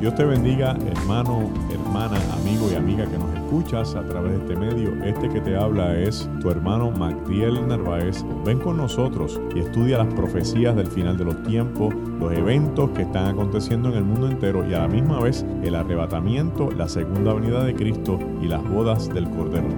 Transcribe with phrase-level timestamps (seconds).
[0.00, 4.54] Dios te bendiga, hermano, hermana, amigo y amiga que nos escuchas a través de este
[4.54, 5.02] medio.
[5.02, 8.22] Este que te habla es tu hermano Magdiel Narváez.
[8.44, 13.02] Ven con nosotros y estudia las profecías del final de los tiempos, los eventos que
[13.02, 17.32] están aconteciendo en el mundo entero y a la misma vez el arrebatamiento, la segunda
[17.32, 19.68] venida de Cristo y las bodas del Cordero.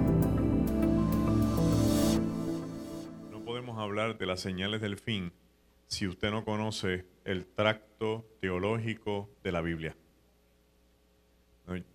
[3.30, 5.32] No podemos hablar de las señales del fin
[5.86, 9.94] si usted no conoce el tracto teológico de la Biblia.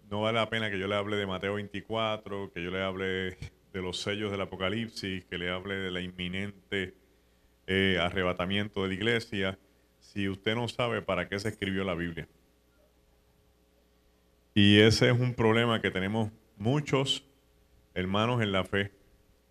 [0.09, 3.37] No, vale la pena que yo le hable de Mateo 24, que yo le hable
[3.73, 6.93] de los sellos del Apocalipsis, que le hable de la inminente
[7.65, 9.57] eh, arrebatamiento de la iglesia,
[9.99, 12.27] si usted no sabe para qué se escribió la Biblia.
[14.53, 17.25] Y ese es un problema que tenemos muchos
[17.95, 18.91] hermanos en la fe.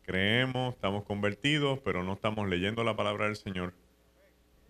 [0.03, 3.75] Creemos, estamos convertidos, pero no estamos leyendo la palabra del Señor.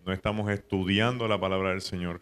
[0.03, 2.21] No estamos estudiando la palabra del Señor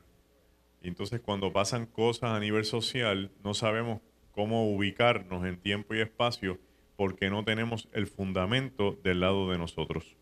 [0.81, 4.01] y entonces cuando pasan cosas a nivel social, no sabemos
[4.31, 6.57] cómo ubicarnos en tiempo y espacio
[6.95, 10.15] porque no tenemos el fundamento del lado de nosotros.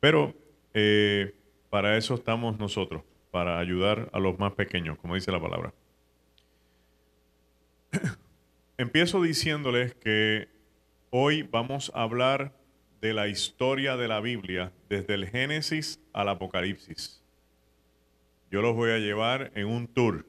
[0.00, 0.34] Pero
[0.74, 1.34] eh,
[1.70, 5.74] para eso estamos nosotros, para ayudar a los más pequeños, como dice la palabra.
[8.78, 10.48] Empiezo diciéndoles que
[11.10, 12.52] hoy vamos a hablar
[13.00, 17.17] de la historia de la Biblia desde el Génesis al Apocalipsis
[18.50, 20.26] yo los voy a llevar en un tour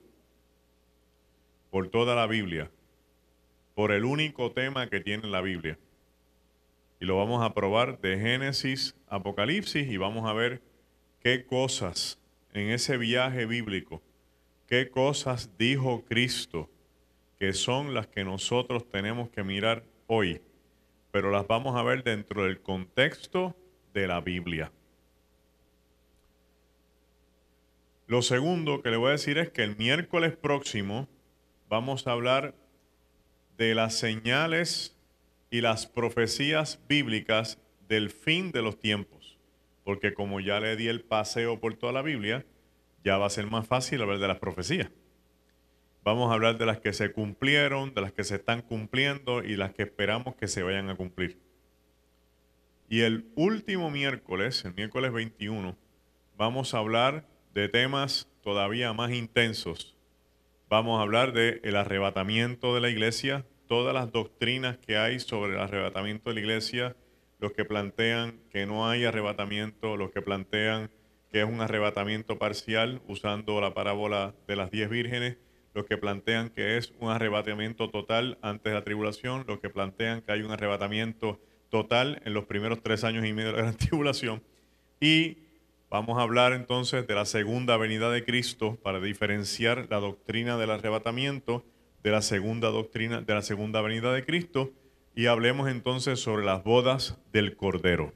[1.70, 2.70] por toda la Biblia,
[3.76, 5.78] por el único tema que tiene la Biblia.
[7.00, 10.61] Y lo vamos a probar de Génesis, Apocalipsis y vamos a ver
[11.22, 12.20] qué cosas
[12.53, 14.02] en ese viaje bíblico,
[14.67, 16.70] qué cosas dijo Cristo,
[17.38, 20.42] que son las que nosotros tenemos que mirar hoy,
[21.11, 23.56] pero las vamos a ver dentro del contexto
[23.94, 24.72] de la Biblia.
[28.10, 31.08] Lo segundo que le voy a decir es que el miércoles próximo
[31.70, 32.56] vamos a hablar
[33.56, 34.98] de las señales
[35.52, 39.38] y las profecías bíblicas del fin de los tiempos.
[39.83, 42.48] Porque como ya le di el paseo por toda la Biblia,
[43.04, 44.89] ya va a ser más fácil hablar de las profecías.
[46.04, 49.56] Vamos a hablar de las que se cumplieron, de las que se están cumpliendo y
[49.56, 51.38] las que esperamos que se vayan a cumplir.
[52.89, 55.78] Y el último miércoles, el miércoles 21,
[56.38, 57.23] vamos a hablar
[57.59, 59.97] de temas todavía más intensos.
[60.70, 65.55] Vamos a hablar del el arrebatamiento de la iglesia, todas las doctrinas que hay sobre
[65.55, 66.95] el arrebatamiento de la iglesia,
[67.39, 70.89] los que plantean que no hay arrebatamiento, los que plantean
[71.31, 75.37] que es un arrebatamiento parcial usando la parábola de las diez vírgenes,
[75.73, 80.21] los que plantean que es un arrebatamiento total antes de la tribulación, los que plantean
[80.21, 84.41] que hay un arrebatamiento total en los primeros tres años y medio de la tribulación,
[85.02, 85.48] y
[85.89, 90.70] Vamos a hablar entonces de la segunda venida de Cristo para diferenciar la doctrina del
[90.70, 91.66] arrebatamiento
[92.04, 94.72] de la segunda doctrina de la segunda venida de Cristo
[95.16, 98.14] y hablemos entonces sobre las bodas del Cordero.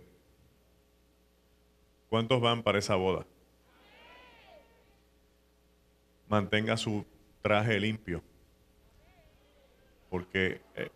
[2.10, 3.26] ¿Cuántos van para esa boda?
[6.30, 7.06] Mantenga su
[7.42, 8.22] traje limpio.
[10.12, 10.92] Porque eh,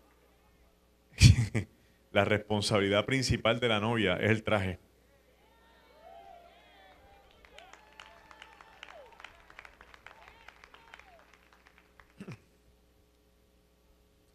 [2.12, 4.78] la responsabilidad principal de la novia es el traje.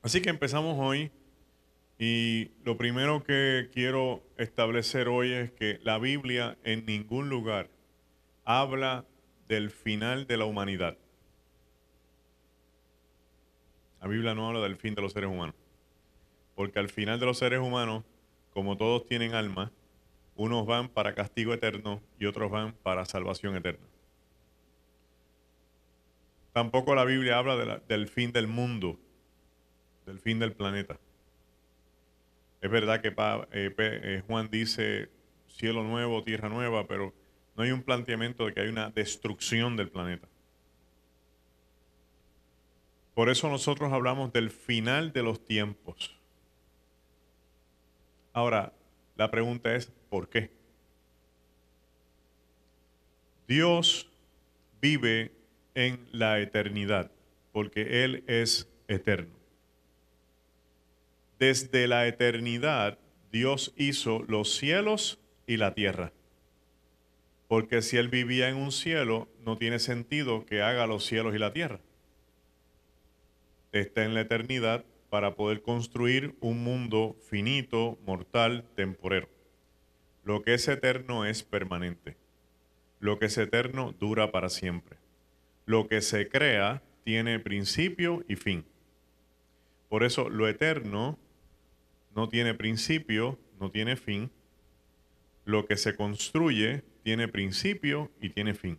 [0.02, 1.12] Así que empezamos hoy
[1.96, 7.70] y lo primero que quiero establecer hoy es que la Biblia en ningún lugar
[8.44, 9.04] habla
[9.46, 10.98] del final de la humanidad.
[14.00, 15.54] La Biblia no habla del fin de los seres humanos.
[16.56, 18.02] Porque al final de los seres humanos,
[18.52, 19.70] como todos tienen alma,
[20.34, 23.86] unos van para castigo eterno y otros van para salvación eterna.
[26.52, 28.98] Tampoco la Biblia habla del fin del mundo
[30.12, 30.98] del fin del planeta.
[32.60, 35.08] Es verdad que eh, eh, Juan dice
[35.48, 37.14] cielo nuevo, tierra nueva, pero
[37.56, 40.28] no hay un planteamiento de que hay una destrucción del planeta.
[43.14, 46.15] Por eso nosotros hablamos del final de los tiempos.
[48.32, 48.72] Ahora,
[49.16, 50.50] la pregunta es, ¿por qué?
[53.48, 54.10] Dios
[54.80, 55.32] vive
[55.74, 57.10] en la eternidad,
[57.53, 59.41] porque Él es eterno.
[61.42, 63.00] Desde la eternidad
[63.33, 66.12] Dios hizo los cielos y la tierra.
[67.48, 71.41] Porque si Él vivía en un cielo, no tiene sentido que haga los cielos y
[71.41, 71.80] la tierra.
[73.72, 79.28] Está en la eternidad para poder construir un mundo finito, mortal, temporero.
[80.22, 82.16] Lo que es eterno es permanente.
[83.00, 84.97] Lo que es eterno dura para siempre.
[85.66, 88.65] lo que se crea tiene principio y fin.
[89.89, 91.18] Por eso lo eterno
[92.14, 94.30] no tiene principio, no tiene fin.
[95.44, 98.78] Lo que se construye tiene principio y tiene fin.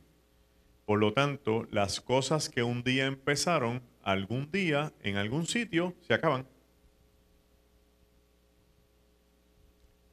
[0.85, 6.13] Por lo tanto, las cosas que un día empezaron, algún día, en algún sitio, se
[6.13, 6.47] acaban.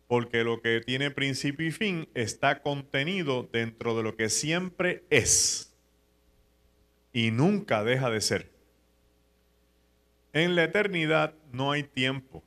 [0.07, 5.73] Porque lo que tiene principio y fin está contenido dentro de lo que siempre es
[7.13, 8.51] y nunca deja de ser.
[10.33, 12.45] En la eternidad no hay tiempo.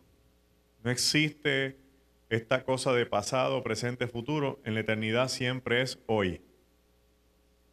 [0.84, 1.78] No existe
[2.30, 4.60] esta cosa de pasado, presente, futuro.
[4.66, 6.42] En la eternidad siempre es hoy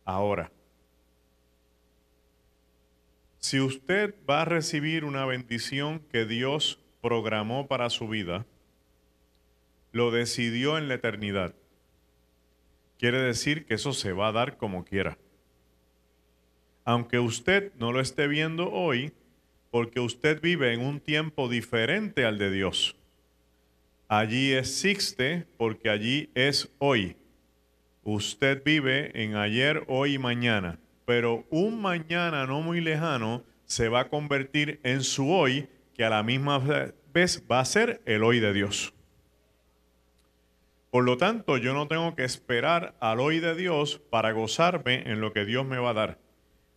[0.05, 0.53] ahora.
[3.39, 8.47] Si usted va a recibir una bendición que Dios programó para su vida,
[9.93, 11.55] lo decidió en la eternidad.
[12.99, 15.19] Quiere decir que eso se va a dar como quiera.
[16.85, 19.13] Aunque usted no lo esté viendo hoy,
[19.71, 23.00] porque usted vive en un tiempo diferente al de Dios.
[24.12, 27.17] Allí existe porque allí es hoy.
[28.03, 34.01] Usted vive en ayer, hoy y mañana, pero un mañana no muy lejano se va
[34.01, 36.59] a convertir en su hoy, que a la misma
[37.15, 38.93] vez va a ser el hoy de Dios.
[40.91, 45.21] Por lo tanto, yo no tengo que esperar al hoy de Dios para gozarme en
[45.21, 46.19] lo que Dios me va a dar.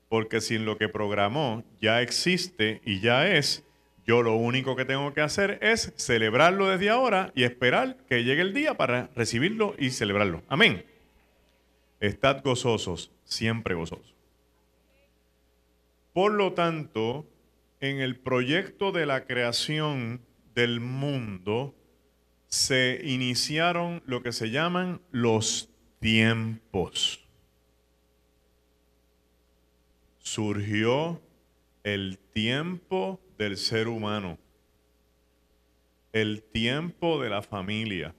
[0.08, 3.66] Porque si lo que programó ya existe y ya es,
[4.06, 8.42] yo lo único que tengo que hacer es celebrarlo desde ahora y esperar que llegue
[8.42, 10.44] el día para recibirlo y celebrarlo.
[10.50, 10.86] Amén.
[12.00, 14.14] Estad gozosos, siempre gozosos.
[16.12, 17.26] Por lo tanto,
[17.80, 20.22] en el proyecto de la creación
[20.54, 21.74] del mundo
[22.48, 25.70] se iniciaron lo que se llaman los
[26.00, 27.26] tiempos.
[30.20, 31.22] Surgió
[31.84, 34.40] el tiempo del ser humano,
[36.14, 38.16] el tiempo de la familia,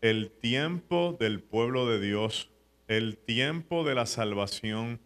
[0.00, 2.50] el tiempo del pueblo de Dios,
[2.88, 5.00] el tiempo de la salvación,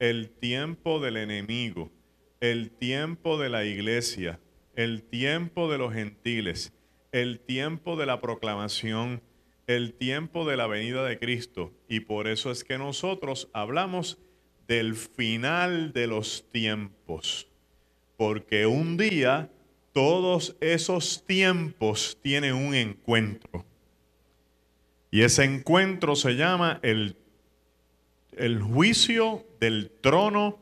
[0.00, 1.92] el tiempo del enemigo,
[2.40, 4.40] el tiempo de la iglesia,
[4.74, 6.72] el tiempo de los gentiles,
[7.12, 9.22] el tiempo de la proclamación,
[9.68, 11.72] el tiempo de la venida de Cristo.
[11.88, 14.18] Y por eso es que nosotros hablamos
[14.66, 17.51] del final de los tiempos.
[18.22, 19.50] Porque un día
[19.92, 23.64] todos esos tiempos tienen un encuentro.
[25.10, 27.16] Y ese encuentro se llama el
[28.36, 30.58] el juicio del trono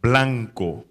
[0.00, 0.86] blanco,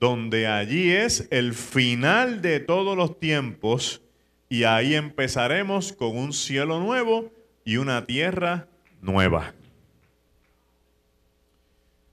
[0.00, 4.00] donde allí es el final de todos los tiempos
[4.48, 7.32] y ahí empezaremos con un cielo nuevo
[7.64, 8.68] y una tierra
[9.02, 9.52] nueva.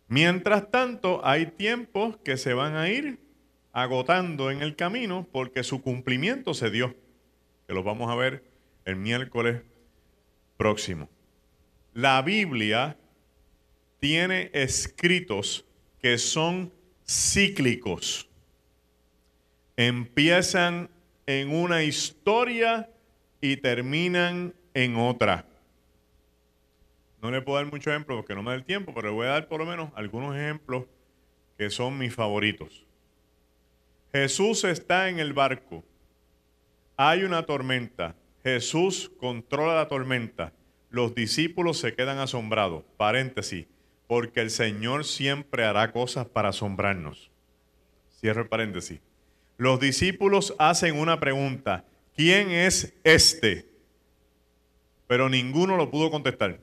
[0.08, 3.20] Mientras tanto, hay tiempos que se van a ir
[3.74, 6.96] agotando en el camino porque su cumplimiento se dio,
[7.68, 8.44] que lo vamos a ver
[8.86, 9.64] el miércoles
[10.58, 11.10] próximo.
[11.94, 12.98] La Biblia
[14.00, 15.66] tiene escritos
[16.00, 16.72] que son
[17.08, 18.30] cíclicos.
[19.78, 20.90] Empiezan
[21.26, 22.90] en una historia
[23.42, 25.46] y terminan en otra.
[27.26, 29.26] No le puedo dar muchos ejemplos porque no me da el tiempo, pero le voy
[29.26, 30.86] a dar por lo menos algunos ejemplos
[31.58, 32.86] que son mis favoritos.
[34.14, 35.84] Jesús está en el barco.
[36.96, 38.16] Hay una tormenta.
[38.44, 40.54] Jesús controla la tormenta.
[40.92, 42.84] Los discípulos se quedan asombrados.
[42.96, 43.66] Paréntesis
[44.06, 47.32] porque el Señor siempre hará cosas para asombrarnos.
[48.20, 49.00] Cierro el paréntesis.
[49.58, 53.66] Los discípulos hacen una pregunta, ¿quién es este?
[55.08, 56.60] Pero ninguno lo pudo contestar.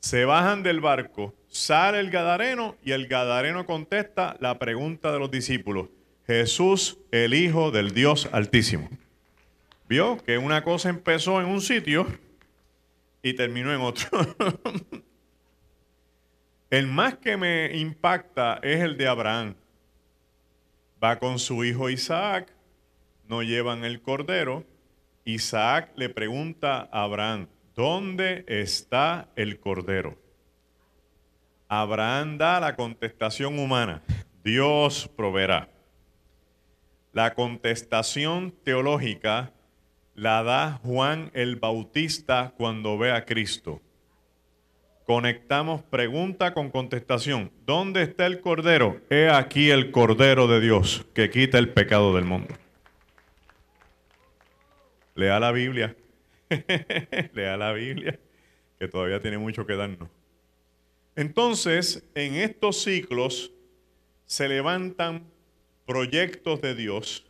[0.00, 5.30] Se bajan del barco, sale el Gadareno y el Gadareno contesta la pregunta de los
[5.30, 5.88] discípulos.
[6.26, 8.88] Jesús, el Hijo del Dios Altísimo.
[9.88, 12.06] Vio que una cosa empezó en un sitio
[13.22, 14.08] y terminó en otro.
[16.70, 19.54] El más que me impacta es el de Abraham.
[21.02, 22.52] Va con su hijo Isaac,
[23.26, 24.66] no llevan el cordero.
[25.24, 27.46] Isaac le pregunta a Abraham,
[27.78, 30.18] ¿dónde está el cordero?
[31.68, 34.02] Abraham da la contestación humana,
[34.42, 35.68] Dios proveerá.
[37.12, 39.52] La contestación teológica
[40.16, 43.80] la da Juan el Bautista cuando ve a Cristo
[45.08, 47.50] conectamos pregunta con contestación.
[47.64, 49.00] ¿Dónde está el Cordero?
[49.08, 52.54] He aquí el Cordero de Dios que quita el pecado del mundo.
[55.14, 55.96] Lea la Biblia.
[57.32, 58.18] Lea la Biblia,
[58.78, 60.08] que todavía tiene mucho que darnos.
[61.16, 63.52] Entonces, en estos ciclos
[64.24, 65.24] se levantan
[65.86, 67.26] proyectos de Dios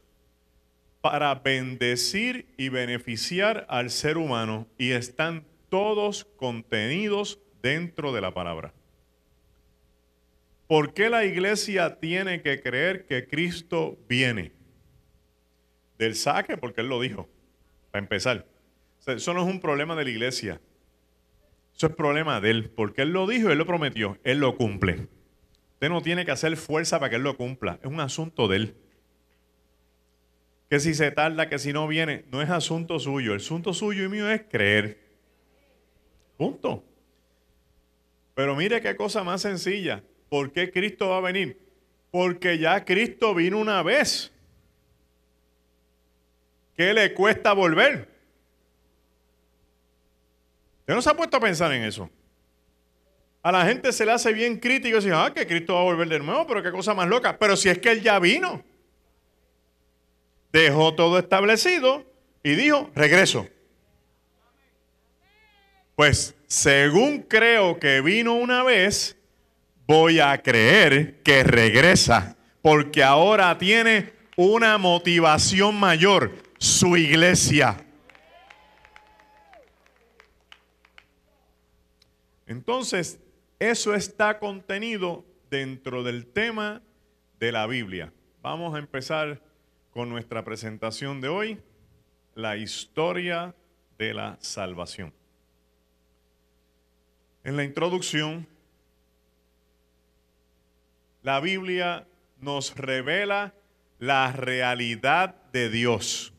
[1.00, 8.74] para bendecir y beneficiar al ser humano y están todos contenidos dentro de la palabra.
[10.66, 14.52] ¿Por qué la iglesia tiene que creer que Cristo viene?
[15.96, 17.26] Del saque, porque Él lo dijo,
[17.90, 18.44] para empezar.
[19.16, 20.60] Eso no es un problema de la iglesia.
[21.74, 25.06] Eso es problema de Él, porque Él lo dijo, Él lo prometió, Él lo cumple.
[25.74, 28.56] Usted no tiene que hacer fuerza para que Él lo cumpla, es un asunto de
[28.56, 28.74] Él.
[30.68, 33.32] Que si se tarda, que si no viene, no es asunto suyo.
[33.32, 34.98] El asunto suyo y mío es creer.
[36.36, 36.84] Punto.
[38.34, 40.02] Pero mire qué cosa más sencilla.
[40.28, 41.58] ¿Por qué Cristo va a venir?
[42.10, 44.32] Porque ya Cristo vino una vez.
[46.76, 48.17] ¿Qué le cuesta volver?
[50.88, 52.08] ¿Usted no se ha puesto a pensar en eso?
[53.42, 55.84] A la gente se le hace bien crítico y dice, ah, que Cristo va a
[55.84, 57.38] volver de nuevo, pero qué cosa más loca.
[57.38, 58.64] Pero si es que Él ya vino.
[60.50, 62.10] Dejó todo establecido
[62.42, 63.46] y dijo, regreso.
[65.94, 69.18] Pues según creo que vino una vez,
[69.86, 77.84] voy a creer que regresa, porque ahora tiene una motivación mayor, su iglesia.
[82.48, 83.20] Entonces,
[83.60, 86.82] eso está contenido dentro del tema
[87.38, 88.12] de la Biblia.
[88.42, 89.40] Vamos a empezar
[89.90, 91.60] con nuestra presentación de hoy,
[92.34, 93.54] la historia
[93.98, 95.12] de la salvación.
[97.44, 98.46] En la introducción
[101.22, 102.06] la Biblia
[102.40, 103.52] nos revela
[103.98, 106.32] la realidad de Dios.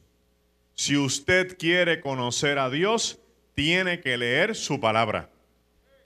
[0.73, 3.19] Si usted quiere conocer a Dios,
[3.53, 5.29] tiene que leer su palabra,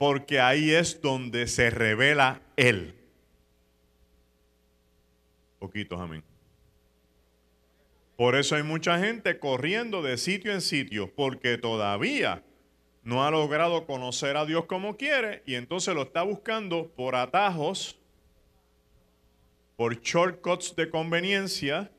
[0.04, 2.94] porque ahí es donde se revela Él.
[5.58, 6.22] Poquitos, amén.
[8.14, 12.42] Por eso hay mucha gente corriendo de sitio en sitio, porque todavía
[13.02, 17.98] no ha logrado conocer a Dios como quiere y entonces lo está buscando por atajos
[19.76, 21.90] por shortcuts de conveniencia,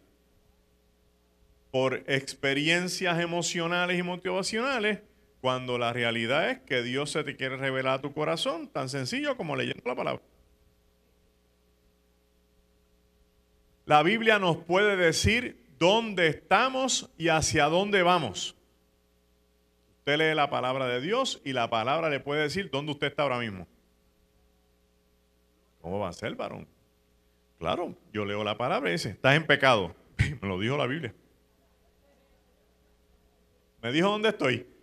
[1.72, 5.00] por experiencias emocionales y motivacionales,
[5.46, 9.38] cuando la realidad es que Dios se te quiere revelar a tu corazón, tan sencillo
[9.38, 10.24] como leyendo la palabra.
[13.86, 18.56] La Biblia nos puede decir dónde estamos y hacia dónde vamos.
[20.00, 23.22] Usted lee la palabra de Dios y la palabra le puede decir dónde usted está
[23.22, 23.68] ahora mismo.
[25.80, 26.68] ¿Cómo va a ser, varón?
[27.60, 29.94] Claro, yo leo la palabra y dice, estás en pecado.
[30.42, 31.14] Me lo dijo la Biblia.
[33.84, 34.75] Me dijo dónde estoy.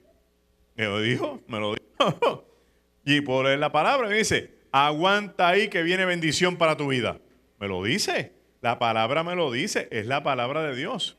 [0.83, 2.45] Me lo dijo, me lo dijo.
[3.05, 7.21] Y por la palabra me dice, aguanta ahí que viene bendición para tu vida.
[7.59, 8.33] Me lo dice.
[8.61, 9.89] La palabra me lo dice.
[9.91, 11.17] Es la palabra de Dios.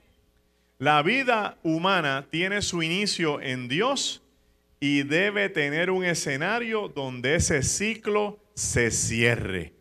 [0.80, 4.22] La vida humana tiene su inicio en Dios
[4.80, 9.74] y debe tener un escenario donde ese ciclo se cierre.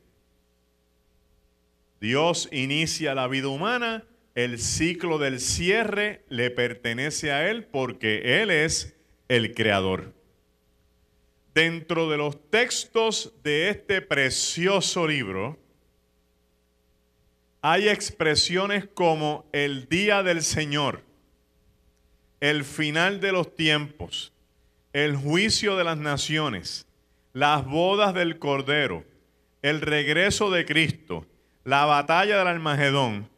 [2.01, 8.51] Dios inicia la vida humana, el ciclo del cierre le pertenece a Él porque Él
[8.51, 8.97] es
[9.33, 10.13] el creador.
[11.55, 15.59] Dentro de los textos de este precioso libro,
[17.63, 21.03] hay expresiones como el día del Señor,
[22.41, 24.35] el final de los tiempos,
[24.93, 26.87] el juicio de las naciones,
[27.33, 29.03] las bodas del Cordero,
[29.63, 31.25] el regreso de Cristo,
[31.65, 33.31] la batalla del Almagedón,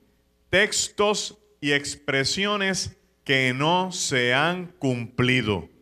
[0.50, 5.72] textos y expresiones que no se han cumplido.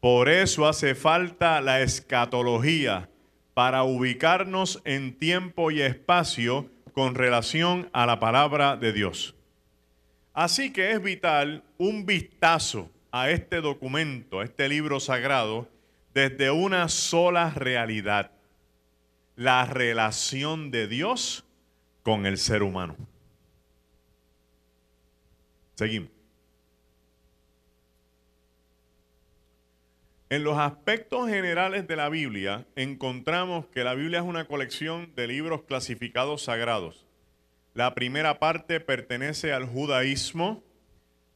[0.00, 3.08] Por eso hace falta la escatología
[3.54, 9.34] para ubicarnos en tiempo y espacio con relación a la palabra de Dios.
[10.32, 15.68] Así que es vital un vistazo a este documento, a este libro sagrado,
[16.14, 18.30] desde una sola realidad,
[19.34, 21.44] la relación de Dios
[22.04, 22.96] con el ser humano.
[25.74, 26.17] Seguimos.
[30.30, 35.26] En los aspectos generales de la Biblia encontramos que la Biblia es una colección de
[35.26, 37.06] libros clasificados sagrados.
[37.72, 40.62] La primera parte pertenece al judaísmo,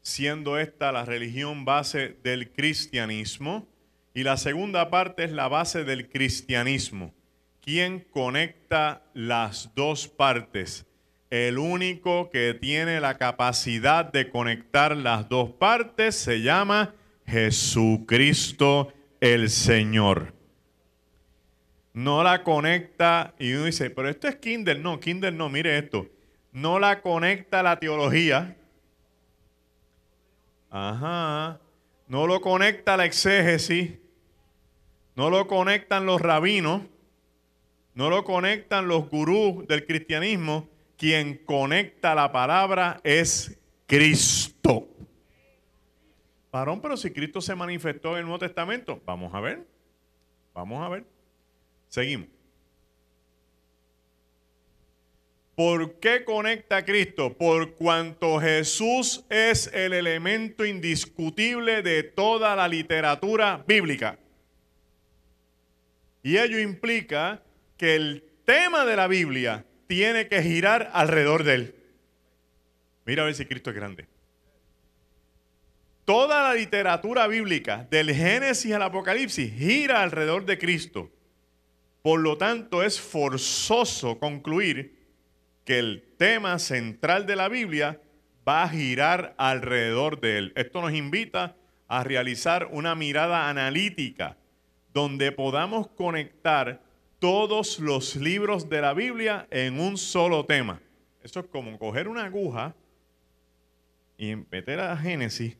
[0.03, 3.67] siendo esta la religión base del cristianismo,
[4.13, 7.15] y la segunda parte es la base del cristianismo.
[7.63, 10.85] ¿Quién conecta las dos partes?
[11.31, 16.95] El único que tiene la capacidad de conectar las dos partes se llama
[17.27, 20.35] Jesucristo el Señor.
[21.95, 24.79] no la conecta y uno dice, pero esto es Kindle.
[24.79, 26.07] No, Kindle no, mire esto.
[26.53, 28.57] No la conecta la teología.
[30.71, 31.61] Ajá.
[32.09, 33.93] No lo conecta la exégesis.
[35.15, 36.83] No lo conectan los rabinos.
[37.95, 40.69] No lo conectan los gurús del cristianismo.
[40.97, 44.52] Quien conecta la palabra es Cristo.
[46.53, 49.67] Varón, pero si Cristo se manifestó en el Nuevo Testamento, vamos a ver.
[50.53, 51.05] Vamos a ver.
[51.89, 52.29] Seguimos.
[55.55, 57.37] ¿Por qué conecta a Cristo?
[57.37, 64.19] Por cuanto Jesús es el elemento indiscutible de toda la literatura bíblica.
[66.23, 67.43] Y ello implica
[67.79, 71.75] que el tema de la Biblia tiene que girar alrededor de él.
[73.07, 74.12] Mira a ver si Cristo es grande.
[76.13, 81.11] Toda la literatura bíblica, del Génesis al Apocalipsis, gira alrededor de Cristo.
[82.03, 84.95] Por lo tanto, es forzoso concluir
[85.65, 87.99] que el tema central de la Biblia
[88.47, 90.53] va a girar alrededor de él.
[90.55, 91.57] Esto nos invita
[91.89, 94.37] a realizar una mirada analítica
[94.93, 96.83] donde podamos conectar
[97.21, 100.79] todos los libros de la Biblia en un solo tema.
[101.23, 102.75] Eso es como coger una aguja
[104.19, 105.57] y meter a Génesis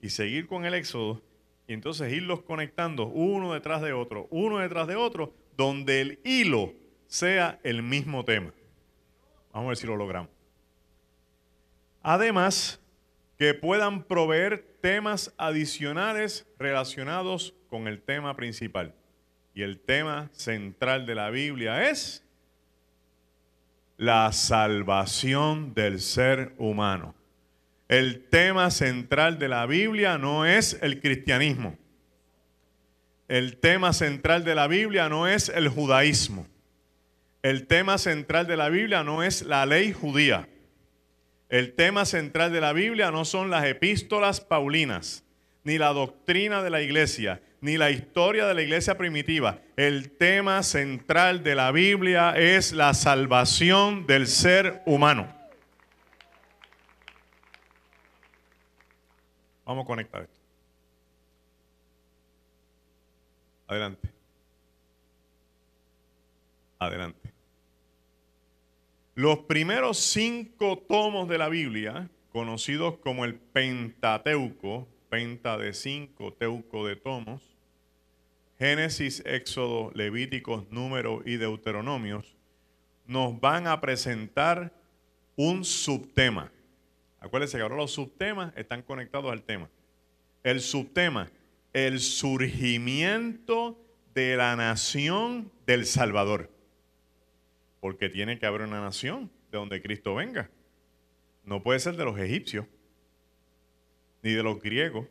[0.00, 1.22] y seguir con el Éxodo
[1.66, 6.72] y entonces irlos conectando uno detrás de otro, uno detrás de otro, donde el hilo
[7.06, 8.52] sea el mismo tema.
[9.52, 10.30] Vamos a ver si lo logramos.
[12.02, 12.80] Además,
[13.38, 18.94] que puedan proveer temas adicionales relacionados con el tema principal.
[19.54, 22.24] Y el tema central de la Biblia es
[23.96, 27.14] la salvación del ser humano.
[27.90, 31.76] El tema central de la Biblia no es el cristianismo.
[33.26, 36.46] El tema central de la Biblia no es el judaísmo.
[37.42, 40.48] El tema central de la Biblia no es la ley judía.
[41.48, 45.24] El tema central de la Biblia no son las epístolas paulinas,
[45.64, 49.62] ni la doctrina de la iglesia, ni la historia de la iglesia primitiva.
[49.76, 55.39] El tema central de la Biblia es la salvación del ser humano.
[59.70, 60.40] Vamos a conectar esto.
[63.68, 64.08] Adelante.
[66.80, 67.32] Adelante.
[69.14, 76.84] Los primeros cinco tomos de la Biblia, conocidos como el Pentateuco, penta de cinco, teuco
[76.88, 77.40] de tomos,
[78.58, 82.34] Génesis, Éxodo, Levíticos, Número y Deuteronomios,
[83.06, 84.72] nos van a presentar
[85.36, 86.50] un subtema.
[87.20, 89.68] Acuérdense que ahora los subtemas están conectados al tema.
[90.42, 91.30] El subtema,
[91.72, 93.78] el surgimiento
[94.14, 96.50] de la nación del Salvador.
[97.80, 100.50] Porque tiene que haber una nación de donde Cristo venga.
[101.44, 102.66] No puede ser de los egipcios,
[104.22, 105.06] ni de los griegos,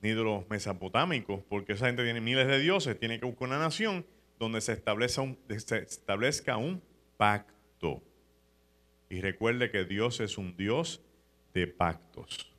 [0.00, 2.98] ni de los mesopotámicos, porque esa gente tiene miles de dioses.
[2.98, 4.06] Tiene que buscar una nación
[4.38, 6.82] donde se establezca un, se establezca un
[7.16, 8.02] pacto.
[9.08, 11.02] Y recuerde que Dios es un Dios
[11.54, 12.52] de pactos.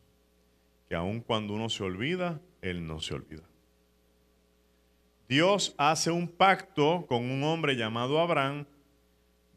[0.87, 3.43] Que aun cuando uno se olvida, Él no se olvida.
[5.27, 8.65] Dios hace un pacto con un hombre llamado Abraham,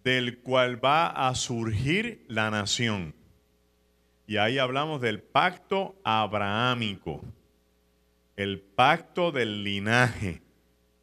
[0.02, 3.14] del cual va a surgir la nación.
[4.26, 7.22] Y ahí hablamos del pacto abrahámico,
[8.36, 10.42] el pacto del linaje,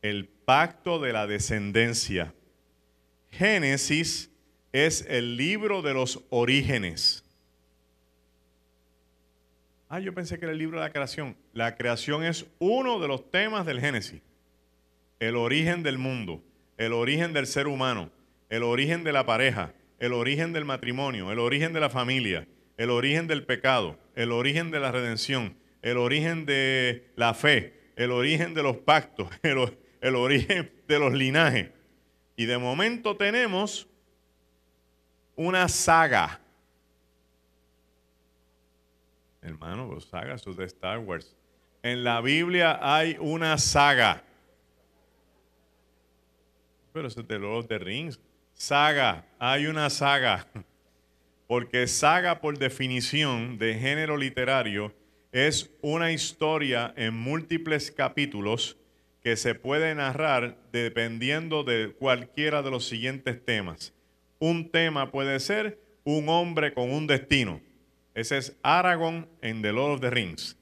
[0.02, 2.34] el pacto de la descendencia.
[3.30, 4.32] Génesis
[4.86, 7.24] es el libro de los orígenes.
[9.90, 11.38] Ah, yo pensé que era el libro de la creación.
[11.54, 14.22] La creación es uno de los temas del Génesis.
[15.20, 16.44] El origen del mundo,
[16.78, 18.12] el origen del ser humano,
[18.50, 22.92] el origen de la pareja, el origen del matrimonio, el origen de la familia, el
[22.92, 28.54] origen del pecado, el origen de la redención, el origen de la fe, el origen
[28.54, 31.70] de los pactos, el, origen de los linajes.
[32.36, 33.88] Y de momento tenemos
[35.38, 36.42] una saga.
[39.42, 41.34] Hermano, los sagas son de Star Wars.
[41.84, 44.24] En la Biblia hay una saga.
[46.92, 48.20] Pero eso es de Lord of Rings.
[48.54, 50.48] Saga, hay una saga.
[51.48, 54.94] Porque saga, por definición de género literario,
[55.32, 58.76] es una historia en múltiples capítulos
[59.22, 63.94] que se puede narrar dependiendo de cualquiera de los siguientes temas.
[64.40, 67.62] Un tema puede ser un hombre con un destino.
[68.14, 70.58] Ese es Aragorn en The Lord of the Rings.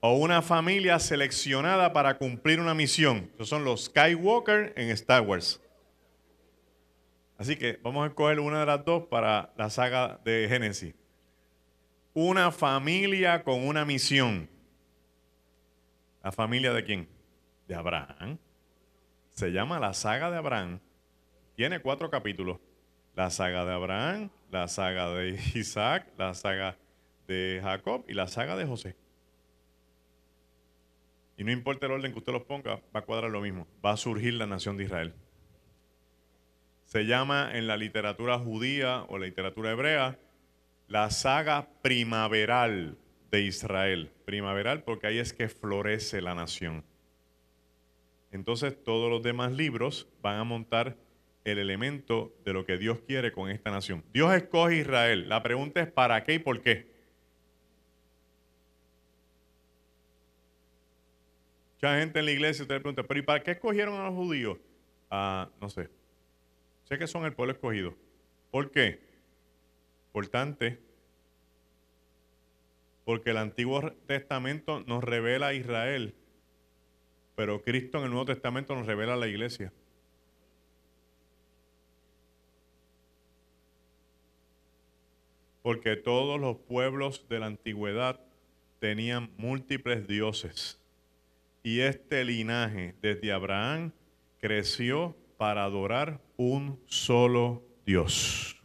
[0.00, 3.30] o una familia seleccionada para cumplir una misión.
[3.34, 5.60] Esos son los Skywalker en Star Wars.
[7.36, 10.94] Así que vamos a escoger una de las dos para la saga de Génesis.
[12.14, 14.48] Una familia con una misión.
[16.22, 17.08] ¿La familia de quién?
[17.68, 18.38] De Abraham.
[19.34, 20.80] Se llama la saga de Abraham.
[21.60, 22.58] Tiene cuatro capítulos.
[23.14, 26.78] La saga de Abraham, la saga de Isaac, la saga
[27.28, 28.96] de Jacob y la saga de José.
[31.36, 33.66] Y no importa el orden que usted los ponga, va a cuadrar lo mismo.
[33.84, 35.12] Va a surgir la nación de Israel.
[36.86, 40.18] Se llama en la literatura judía o la literatura hebrea
[40.88, 42.96] la saga primaveral
[43.30, 44.10] de Israel.
[44.24, 46.84] Primaveral porque ahí es que florece la nación.
[48.30, 50.96] Entonces todos los demás libros van a montar
[51.44, 54.04] el elemento de lo que Dios quiere con esta nación.
[54.12, 55.28] Dios escoge Israel.
[55.28, 56.90] La pregunta es ¿para qué y por qué?
[61.74, 64.14] Mucha gente en la iglesia usted le pregunta, pero ¿y para qué escogieron a los
[64.14, 64.58] judíos?
[65.10, 65.88] Ah, no sé.
[66.84, 67.94] Sé que son el pueblo escogido.
[68.50, 69.00] ¿Por qué?
[70.08, 70.78] Importante.
[73.04, 76.14] Porque el Antiguo Testamento nos revela a Israel,
[77.34, 79.72] pero Cristo en el Nuevo Testamento nos revela a la iglesia.
[85.62, 88.20] Porque todos los pueblos de la antigüedad
[88.78, 90.80] tenían múltiples dioses
[91.62, 93.92] y este linaje desde Abraham
[94.40, 98.56] creció para adorar un solo Dios.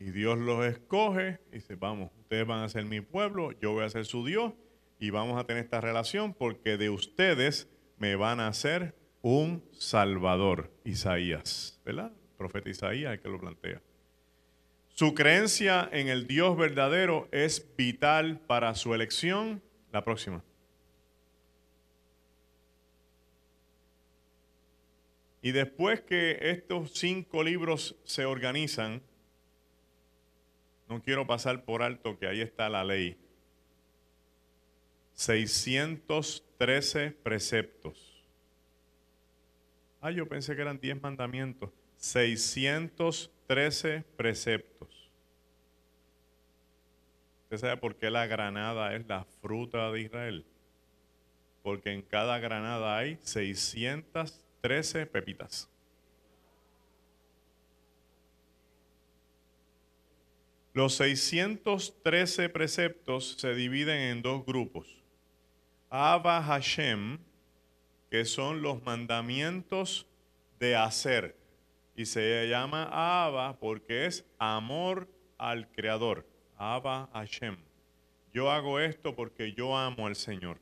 [0.00, 3.84] Y Dios los escoge y dice, vamos, ustedes van a ser mi pueblo, yo voy
[3.84, 4.52] a ser su Dios
[5.00, 7.68] y vamos a tener esta relación porque de ustedes
[7.98, 12.12] me van a hacer un Salvador, Isaías, ¿verdad?
[12.38, 13.82] Profeta Isaías el que lo plantea.
[14.94, 19.60] Su creencia en el Dios verdadero es vital para su elección.
[19.92, 20.42] La próxima.
[25.42, 29.02] Y después que estos cinco libros se organizan,
[30.88, 33.16] no quiero pasar por alto que ahí está la ley.
[35.14, 38.24] 613 preceptos.
[40.00, 41.70] Ah, yo pensé que eran 10 mandamientos.
[41.98, 45.10] 613 preceptos.
[47.44, 50.46] ¿Usted sabe por qué la granada es la fruta de Israel?
[51.62, 55.68] Porque en cada granada hay 613 pepitas.
[60.72, 65.02] Los 613 preceptos se dividen en dos grupos.
[65.90, 67.18] Abba Hashem,
[68.10, 70.06] que son los mandamientos
[70.60, 71.34] de hacer
[71.98, 76.24] y se llama Abba porque es amor al Creador.
[76.56, 77.56] Abba Hashem.
[78.32, 80.60] Yo hago esto porque yo amo al Señor.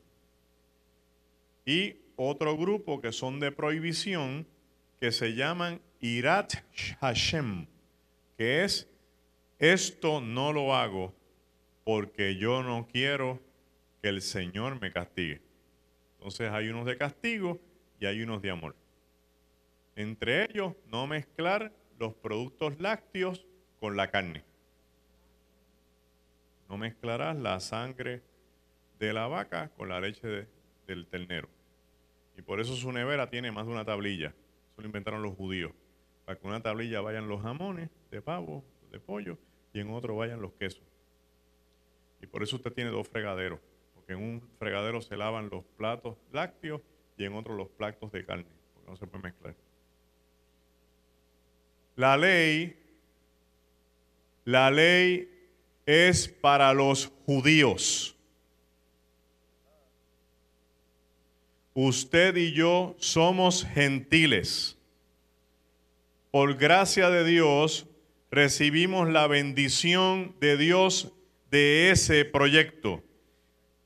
[1.66, 4.46] Y otro grupo que son de prohibición
[4.98, 6.54] que se llaman Irat
[7.00, 7.66] Hashem,
[8.38, 8.88] que es
[9.58, 11.14] esto no lo hago
[11.84, 13.42] porque yo no quiero
[14.00, 15.42] que el Señor me castigue.
[16.14, 17.60] Entonces hay unos de castigo
[18.00, 18.74] y hay unos de amor.
[19.96, 23.46] Entre ellos, no mezclar los productos lácteos
[23.80, 24.44] con la carne.
[26.68, 28.22] No mezclarás la sangre
[28.98, 30.46] de la vaca con la leche
[30.86, 31.48] del ternero.
[32.36, 34.34] Y por eso su nevera tiene más de una tablilla.
[34.72, 35.72] Eso lo inventaron los judíos.
[36.26, 39.38] Para que una tablilla vayan los jamones de pavo, de pollo,
[39.72, 40.84] y en otro vayan los quesos.
[42.20, 43.60] Y por eso usted tiene dos fregaderos.
[43.94, 46.82] Porque en un fregadero se lavan los platos lácteos
[47.16, 48.46] y en otro los platos de carne.
[48.74, 49.65] Porque no se puede mezclar.
[51.96, 52.76] La ley,
[54.44, 55.30] la ley
[55.86, 58.14] es para los judíos.
[61.72, 64.76] Usted y yo somos gentiles.
[66.30, 67.86] Por gracia de Dios
[68.30, 71.14] recibimos la bendición de Dios
[71.50, 73.02] de ese proyecto.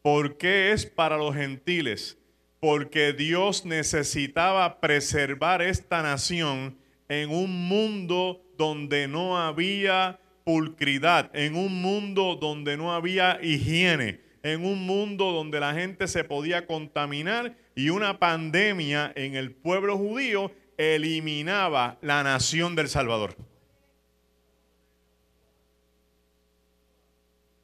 [0.02, 2.18] ¿Por qué es para los gentiles?
[2.58, 6.79] Porque Dios necesitaba preservar esta nación
[7.10, 14.64] en un mundo donde no había pulcridad, en un mundo donde no había higiene, en
[14.64, 20.52] un mundo donde la gente se podía contaminar y una pandemia en el pueblo judío
[20.78, 23.36] eliminaba la nación del Salvador.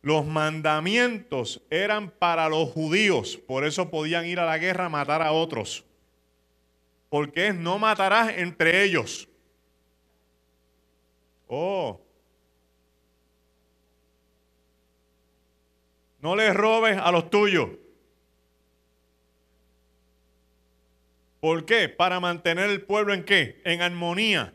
[0.03, 5.23] Los mandamientos eran para los judíos, por eso podían ir a la guerra a matar
[5.23, 5.85] a otros.
[7.09, 9.29] Porque es no matarás entre ellos.
[11.49, 12.01] Oh.
[16.21, 17.71] No le robes a los tuyos.
[21.41, 21.89] ¿Por qué?
[21.89, 23.61] Para mantener el pueblo en qué?
[23.65, 24.53] En armonía.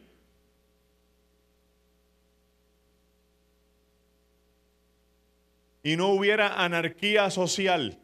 [5.84, 7.98] Y no hubiera anarquía social.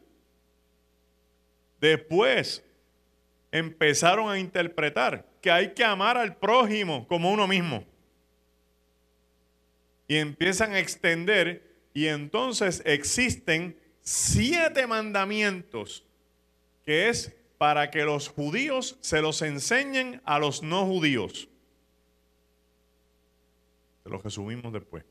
[1.80, 2.64] Después
[3.52, 7.84] empezaron a interpretar que hay que amar al prójimo como uno mismo.
[10.08, 11.62] Y empiezan a extender
[11.94, 16.04] y entonces existen siete mandamientos
[16.84, 21.48] que es para que los judíos se los enseñen a los no judíos.
[24.02, 25.04] Se los resumimos después.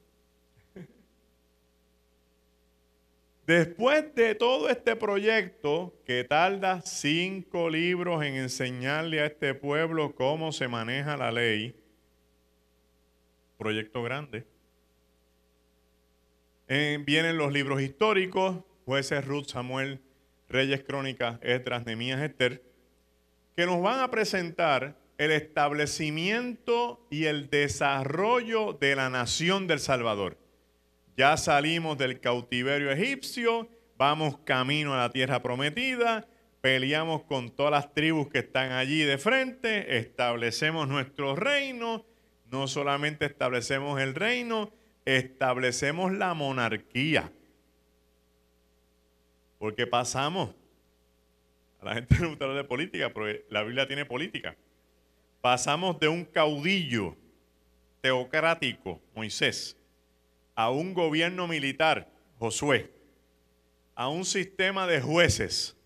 [3.46, 10.52] Después de todo este proyecto que tarda cinco libros en enseñarle a este pueblo cómo
[10.52, 11.74] se maneja la ley,
[13.58, 14.46] proyecto grande,
[16.68, 20.02] eh, vienen los libros históricos, jueces Ruth, Samuel,
[20.50, 22.64] Reyes, Crónicas, Esdras, Nemías, Esther,
[23.56, 30.38] que nos van a presentar el establecimiento y el desarrollo de la nación del Salvador.
[31.16, 36.28] Ya salimos del cautiverio egipcio, vamos camino a la tierra prometida,
[36.62, 42.06] peleamos con todas las tribus que están allí de frente, establecemos nuestro reino,
[42.52, 44.72] no solamente establecemos el reino,
[45.08, 47.32] establecemos la monarquía.
[49.58, 50.54] Porque pasamos,
[51.80, 54.58] a la gente no gusta hablar de política, pero la Biblia tiene política.
[55.40, 57.16] Pasamos de un caudillo
[58.02, 59.78] teocrático, Moisés,
[60.56, 62.92] a un gobierno militar, Josué,
[63.96, 65.78] a un sistema de jueces.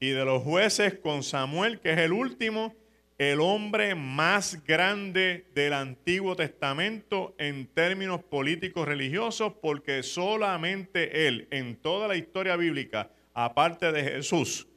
[0.00, 2.76] Y de los jueces con Samuel, que es el último,
[3.18, 11.74] el hombre más grande del Antiguo Testamento en términos políticos religiosos, porque solamente él en
[11.74, 14.68] toda la historia bíblica, aparte de Jesús,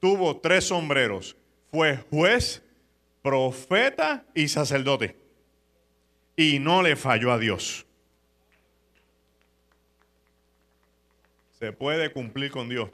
[0.00, 1.34] tuvo tres sombreros.
[1.70, 2.62] Fue juez,
[3.22, 5.16] profeta y sacerdote.
[6.36, 7.86] Y no le falló a Dios.
[11.58, 12.90] Se puede cumplir con Dios.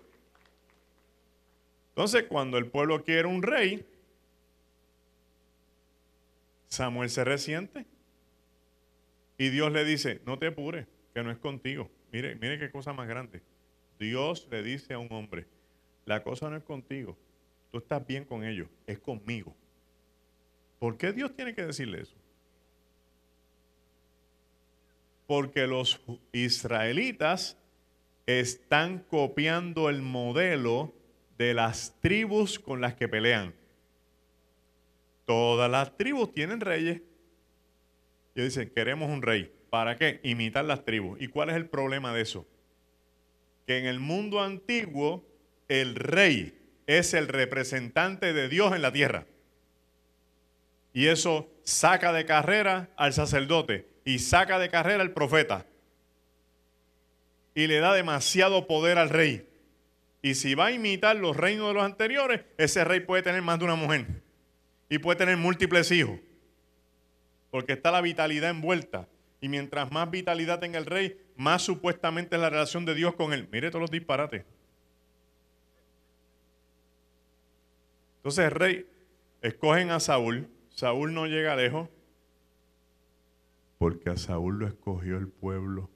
[1.90, 3.84] Entonces, cuando el pueblo quiere un rey,
[6.74, 7.86] Samuel se resiente.
[9.38, 11.90] Y Dios le dice, no te apures, que no es contigo.
[12.12, 13.42] Mire, mire qué cosa más grande.
[13.98, 15.46] Dios le dice a un hombre,
[16.04, 17.16] la cosa no es contigo.
[17.70, 19.56] Tú estás bien con ellos, es conmigo.
[20.78, 22.14] ¿Por qué Dios tiene que decirle eso?
[25.26, 26.00] Porque los
[26.32, 27.56] israelitas
[28.26, 30.92] están copiando el modelo
[31.38, 33.54] de las tribus con las que pelean.
[35.24, 37.00] Todas las tribus tienen reyes.
[38.34, 39.52] Y dicen, queremos un rey.
[39.70, 40.20] ¿Para qué?
[40.22, 41.20] Imitar las tribus.
[41.20, 42.46] ¿Y cuál es el problema de eso?
[43.66, 45.24] Que en el mundo antiguo
[45.68, 49.26] el rey es el representante de Dios en la tierra.
[50.92, 55.66] Y eso saca de carrera al sacerdote y saca de carrera al profeta.
[57.54, 59.48] Y le da demasiado poder al rey.
[60.22, 63.58] Y si va a imitar los reinos de los anteriores, ese rey puede tener más
[63.58, 64.23] de una mujer
[64.88, 66.18] y puede tener múltiples hijos.
[67.50, 69.08] Porque está la vitalidad envuelta.
[69.40, 73.32] Y mientras más vitalidad tenga el rey, más supuestamente es la relación de Dios con
[73.32, 73.48] él.
[73.52, 74.44] Mire todos los disparates.
[78.16, 78.86] Entonces el rey
[79.42, 80.48] escogen a Saúl.
[80.70, 81.88] Saúl no llega lejos.
[83.78, 85.90] Porque a Saúl lo escogió el pueblo.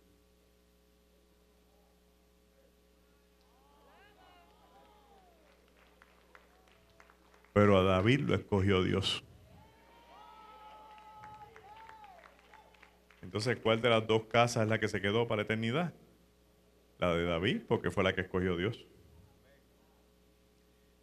[7.58, 9.24] Pero a David lo escogió Dios.
[13.20, 15.92] Entonces, ¿cuál de las dos casas es la que se quedó para eternidad?
[17.00, 18.86] La de David, porque fue la que escogió Dios.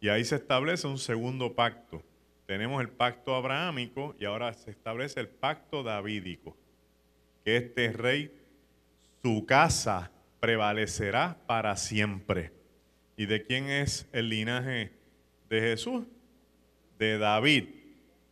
[0.00, 2.02] Y ahí se establece un segundo pacto.
[2.46, 6.56] Tenemos el pacto abrahámico y ahora se establece el pacto davídico.
[7.44, 8.34] Que este rey,
[9.22, 12.50] su casa prevalecerá para siempre.
[13.14, 14.90] ¿Y de quién es el linaje
[15.50, 16.06] de Jesús?
[16.98, 17.64] De David.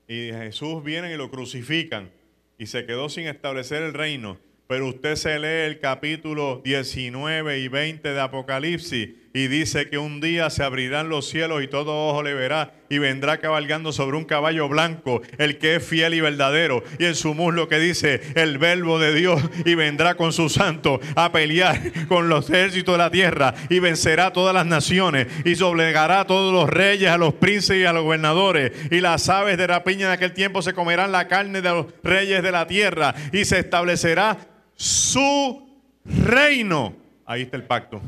[0.09, 2.11] Y Jesús viene y lo crucifican
[2.59, 4.39] y se quedó sin establecer el reino.
[4.67, 10.21] Pero usted se lee el capítulo 19 y 20 de Apocalipsis y dice que un
[10.21, 14.25] día se abrirán los cielos y todo ojo le verá y vendrá cabalgando sobre un
[14.25, 18.59] caballo blanco, el que es fiel y verdadero, y en su muslo que dice el
[18.59, 23.11] verbo de Dios y vendrá con su santo a pelear con los ejércitos de la
[23.11, 27.35] tierra y vencerá a todas las naciones y doblegará a todos los reyes, a los
[27.35, 28.71] príncipes y a los gobernadores.
[28.93, 32.41] Y las aves de rapiña de aquel tiempo se comerán la carne de los reyes
[32.41, 34.39] de la tierra y se establecerá
[34.77, 36.95] su reino.
[37.27, 38.01] Ahí está el pacto.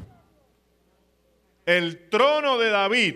[1.66, 3.14] El trono de David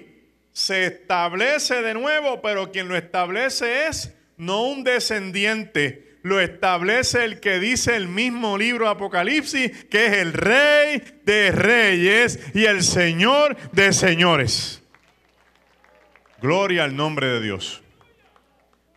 [0.53, 7.39] se establece de nuevo, pero quien lo establece es no un descendiente, lo establece el
[7.41, 12.83] que dice el mismo libro de Apocalipsis, que es el rey de reyes y el
[12.83, 14.83] señor de señores.
[16.43, 17.83] Gloria al nombre de Dios.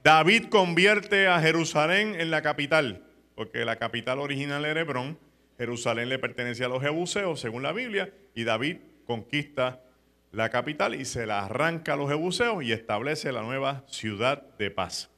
[0.04, 3.04] David convierte a Jerusalén en la capital,
[3.36, 5.20] porque la capital original era Hebrón,
[5.58, 9.82] Jerusalén le pertenecía a los jebuseos, según la Biblia, y David conquista
[10.32, 14.72] la capital y se la arranca a los jebuseos y establece la nueva ciudad de
[14.72, 15.12] paz.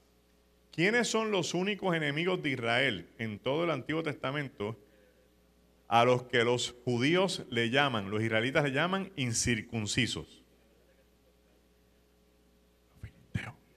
[0.72, 4.78] ¿Quiénes son los únicos enemigos de Israel en todo el Antiguo Testamento
[5.88, 10.44] a los que los judíos le llaman, los israelitas le llaman incircuncisos?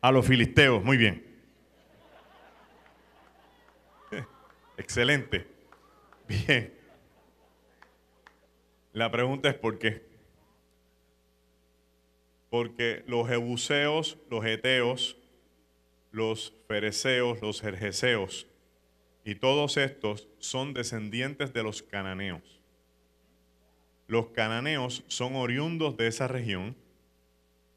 [0.01, 1.25] A los filisteos, muy bien.
[4.77, 5.47] Excelente.
[6.27, 6.78] Bien.
[8.93, 10.07] La pregunta es ¿por qué?
[12.51, 15.17] Porque los jebuseos, los eteos,
[16.11, 18.47] los fereceos, los jerjeseos
[19.25, 22.61] y todos estos son descendientes de los cananeos.
[24.07, 26.75] Los cananeos son oriundos de esa región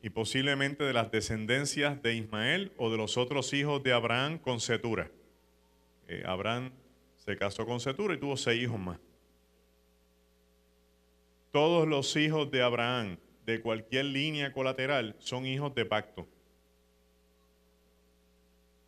[0.01, 4.61] y posiblemente de las descendencias de Ismael o de los otros hijos de Abraham con
[4.61, 5.11] Setura.
[6.07, 6.71] Eh, Abraham
[7.17, 8.97] se casó con Setura y tuvo seis hijos más.
[11.51, 16.27] Todos los hijos de Abraham de cualquier línea colateral son hijos de pacto.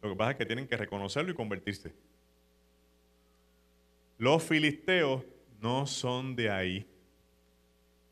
[0.01, 1.93] Lo que pasa es que tienen que reconocerlo y convertirse.
[4.17, 5.23] Los filisteos
[5.61, 6.87] no son de ahí.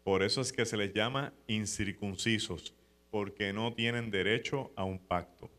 [0.04, 2.74] Por eso es que se les llama incircuncisos,
[3.12, 5.50] porque no tienen derecho a un pacto.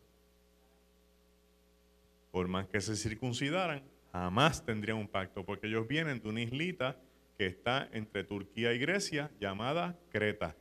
[2.31, 6.99] Por más que se circuncidaran, jamás tendrían un pacto, porque ellos vienen de una islita
[7.37, 10.55] que está entre Turquía y Grecia llamada Creta.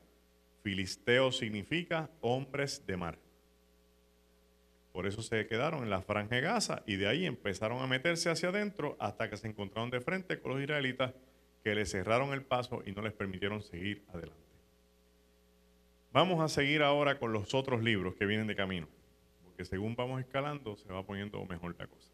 [0.63, 3.19] Filisteo significa hombres de mar.
[4.93, 8.31] Por eso se quedaron en la franja de Gaza y de ahí empezaron a meterse
[8.31, 11.15] hacia adentro hasta que se encontraron de frente con los israelitas
[11.65, 14.43] que les cerraron el paso y no les permitieron seguir adelante.
[16.13, 18.87] Vamos a seguir ahora con los otros libros que vienen de camino,
[19.45, 22.12] porque según vamos escalando se va poniendo mejor la cosa.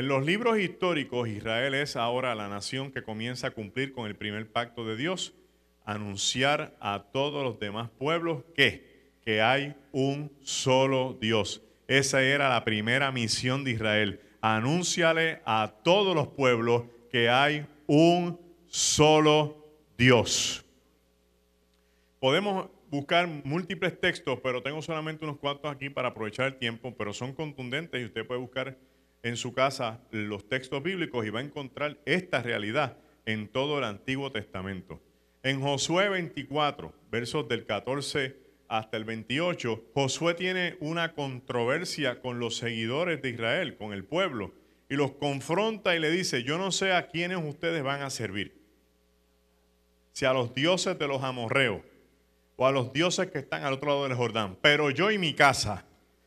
[0.00, 4.16] En los libros históricos, Israel es ahora la nación que comienza a cumplir con el
[4.16, 5.34] primer pacto de Dios,
[5.84, 11.62] anunciar a todos los demás pueblos que que hay un solo Dios.
[11.86, 14.20] Esa era la primera misión de Israel.
[14.40, 19.66] Anúnciale a todos los pueblos que hay un solo
[19.98, 20.64] Dios.
[22.20, 27.12] Podemos buscar múltiples textos, pero tengo solamente unos cuantos aquí para aprovechar el tiempo, pero
[27.12, 28.78] son contundentes y usted puede buscar
[29.22, 33.84] en su casa los textos bíblicos y va a encontrar esta realidad en todo el
[33.84, 35.00] Antiguo Testamento.
[35.42, 38.36] En Josué 24, versos del 14
[38.68, 44.52] hasta el 28, Josué tiene una controversia con los seguidores de Israel, con el pueblo,
[44.88, 48.60] y los confronta y le dice, yo no sé a quiénes ustedes van a servir,
[50.12, 51.82] si a los dioses de los amorreos
[52.56, 55.34] o a los dioses que están al otro lado del Jordán, pero yo y mi
[55.34, 55.86] casa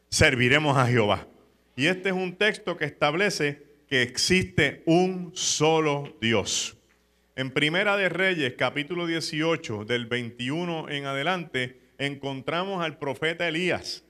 [0.10, 1.28] serviremos a Jehová.
[1.76, 6.78] Y este es un texto que establece que existe un solo Dios.
[7.36, 14.04] En Primera de Reyes, capítulo 18, del 21 en adelante, encontramos al profeta Elías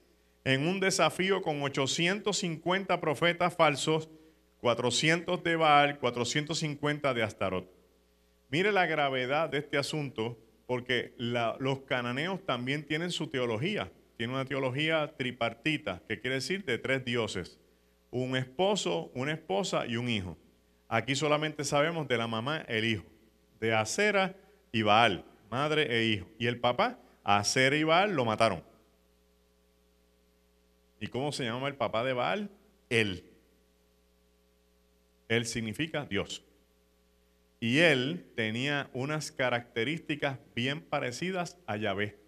[0.44, 4.10] en un desafío con 850 profetas falsos,
[4.60, 7.72] 400 de Baal, 450 de Astarot.
[8.50, 13.90] Mire la gravedad de este asunto, porque los cananeos también tienen su teología.
[14.18, 17.60] Tienen una teología tripartita, que quiere decir de tres dioses.
[18.12, 20.38] Un esposo, una esposa y un hijo.
[20.88, 23.04] Aquí solamente sabemos de la mamá, el hijo.
[23.60, 24.36] De Acera
[24.72, 26.28] y Baal, madre e hijo.
[26.38, 28.64] Y el papá, a Ser y Baal lo mataron.
[31.00, 32.50] ¿Y cómo se llama el papá de Baal?
[32.90, 33.26] Él.
[35.28, 36.44] Él significa Dios.
[37.60, 42.23] Y él tenía unas características bien parecidas a Yahvé.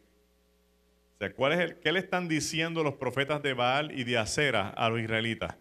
[1.33, 4.89] ¿Cuál es el, ¿qué le están diciendo los profetas de Baal y de Acera a
[4.89, 5.55] los israelitas?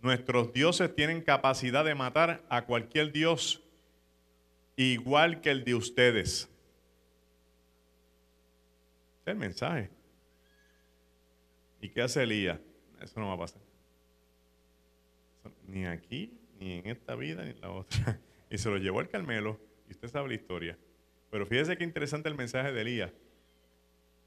[0.00, 3.62] Nuestros dioses tienen capacidad de matar a cualquier dios
[4.76, 6.48] igual que el de ustedes
[9.24, 9.90] es el mensaje.
[11.80, 12.58] ¿Y qué hace Elías?
[13.00, 13.60] Eso no va a pasar.
[15.66, 18.20] ni aquí, ni en esta vida, ni en la otra.
[18.50, 19.58] Y se lo llevó al Carmelo,
[19.88, 20.78] y usted sabe la historia.
[21.30, 23.10] Pero fíjese qué interesante el mensaje de Elías.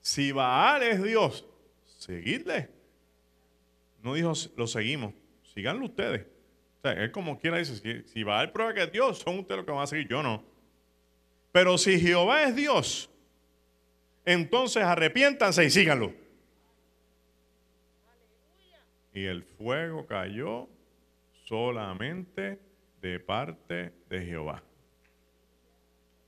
[0.08, 1.46] Si Baal es Dios,
[1.98, 2.70] seguidle.
[4.02, 5.14] No dijo, lo seguimos,
[5.54, 6.26] síganlo ustedes.
[6.78, 9.58] O sea, él como quiera dice, si, si haber prueba que es Dios, son ustedes
[9.58, 10.46] los que van a seguir, yo no.
[11.52, 13.10] Pero si Jehová es Dios,
[14.24, 16.14] entonces arrepiéntanse y síganlo.
[19.14, 20.70] Y el fuego cayó
[21.44, 22.62] solamente
[23.02, 24.64] de parte de Jehová.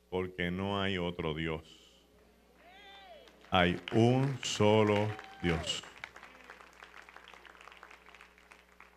[0.09, 1.78] Porque no hay otro Dios.
[3.51, 5.07] Hay un solo
[5.41, 5.83] Dios.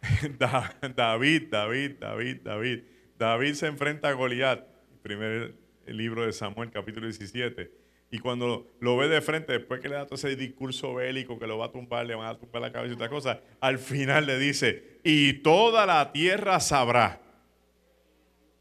[0.38, 2.82] David, David, David, David.
[3.18, 4.66] David se enfrenta a Goliat,
[5.03, 5.55] primer
[5.86, 7.72] libro de Samuel, capítulo 17.
[8.11, 11.46] Y cuando lo ve de frente, después que le da todo ese discurso bélico que
[11.46, 14.26] lo va a tumbar, le van a tumbar la cabeza y otra cosa, al final
[14.26, 17.22] le dice, y toda la tierra sabrá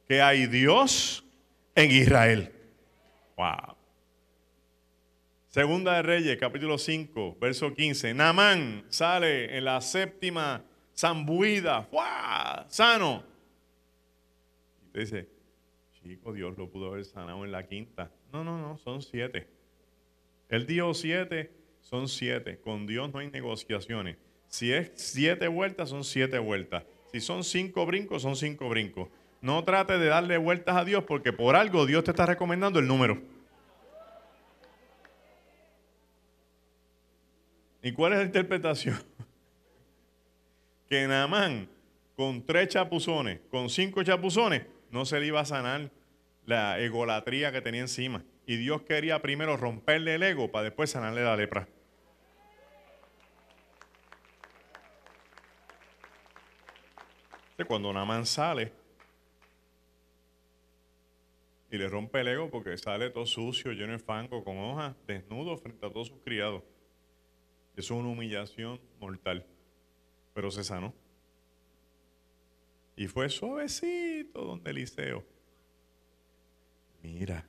[0.08, 1.26] que hay Dios
[1.76, 2.54] en Israel.
[3.36, 3.81] Wow.
[5.52, 8.14] Segunda de Reyes, capítulo 5, verso 15.
[8.14, 10.64] Namán sale en la séptima
[10.96, 12.68] zambuida, ¡Wow!
[12.70, 13.22] sano.
[14.94, 15.28] Y dice,
[15.92, 18.10] chico, Dios lo pudo haber sanado en la quinta.
[18.32, 19.46] No, no, no, son siete.
[20.48, 22.62] Él dijo siete, son siete.
[22.62, 24.16] Con Dios no hay negociaciones.
[24.48, 26.86] Si es siete vueltas, son siete vueltas.
[27.12, 29.10] Si son cinco brincos, son cinco brincos.
[29.42, 32.88] No trate de darle vueltas a Dios porque por algo Dios te está recomendando el
[32.88, 33.22] número.
[37.82, 38.98] ¿Y cuál es la interpretación?
[40.90, 41.70] que Namán,
[42.16, 45.90] con tres chapuzones, con cinco chapuzones, no se le iba a sanar
[46.46, 48.24] la egolatría que tenía encima.
[48.46, 51.68] Y Dios quería primero romperle el ego para después sanarle la lepra.
[57.68, 58.74] Cuando Namán sale
[61.70, 65.58] y le rompe el ego porque sale todo sucio, lleno de fango, con hojas, desnudo
[65.58, 66.64] frente a todos sus criados.
[67.76, 69.46] Es una humillación mortal.
[70.34, 70.94] Pero se sanó.
[72.96, 75.26] Y fue suavecito donde Eliseo
[77.02, 77.46] mira,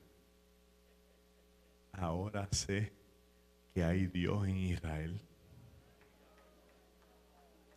[1.92, 2.92] ahora sé
[3.74, 5.20] que hay Dios en Israel.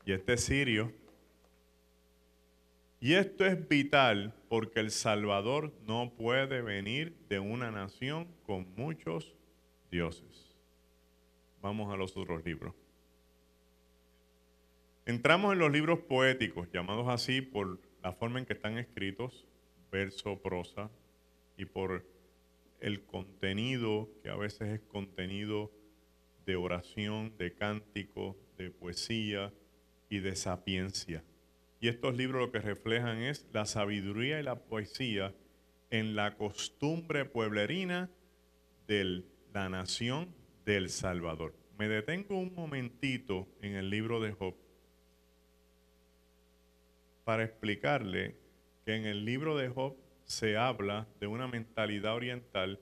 [0.05, 0.91] Y este sirio.
[2.99, 9.35] Y esto es vital porque el Salvador no puede venir de una nación con muchos
[9.91, 10.44] dioses.
[11.65, 12.75] Vamos a los otros libros.
[15.07, 19.47] Entramos en los libros poéticos, llamados así por la forma en que están escritos,
[19.91, 20.91] verso, prosa,
[21.57, 22.05] y por
[22.81, 25.71] el contenido, que a veces es contenido
[26.45, 29.51] de oración, de cántico, de poesía
[30.07, 31.23] y de sapiencia.
[31.79, 35.33] Y estos libros lo que reflejan es la sabiduría y la poesía
[35.89, 38.11] en la costumbre pueblerina
[38.85, 41.53] de la nación del Salvador.
[41.77, 44.55] Me detengo un momentito en el libro de Job
[47.23, 48.35] para explicarle
[48.85, 49.95] que en el libro de Job
[50.25, 52.79] se habla de una mentalidad oriental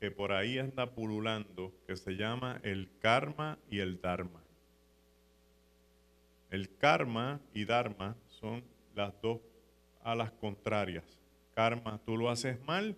[0.00, 4.42] que por ahí anda pululando, que se llama el karma y el dharma.
[6.50, 8.62] El karma y dharma son
[8.94, 9.40] las dos
[10.02, 11.04] alas contrarias.
[11.54, 12.96] Karma, tú lo haces mal,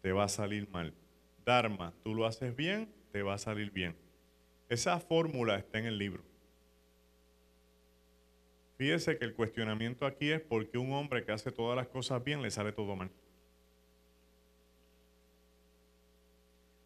[0.00, 0.94] te va a salir mal.
[1.44, 3.96] Dharma, tú lo haces bien, te va a salir bien.
[4.68, 6.22] Esa fórmula está en el libro.
[8.76, 12.22] Fíjese que el cuestionamiento aquí es por qué un hombre que hace todas las cosas
[12.22, 13.10] bien le sale todo mal.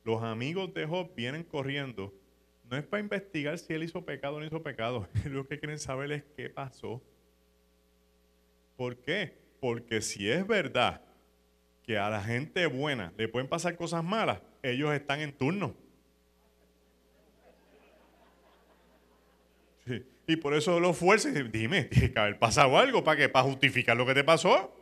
[0.04, 2.12] Los amigos de Job vienen corriendo.
[2.70, 5.06] No es para investigar si él hizo pecado o no hizo pecado.
[5.26, 7.02] Lo que quieren saber es qué pasó.
[8.76, 9.36] ¿Por qué?
[9.60, 11.02] Porque si es verdad
[11.82, 15.74] que a la gente buena le pueden pasar cosas malas, ellos están en turno.
[19.86, 20.04] Sí.
[20.26, 23.28] Y por eso lo fuerza y dice, dime, tiene que haber pasado algo para que
[23.28, 24.72] para justificar lo que te pasó.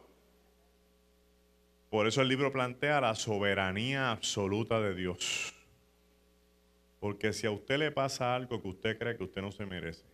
[1.88, 5.55] Por eso el libro plantea la soberanía absoluta de Dios.
[7.01, 10.05] Porque si a usted le pasa algo que usted cree que usted no se merece,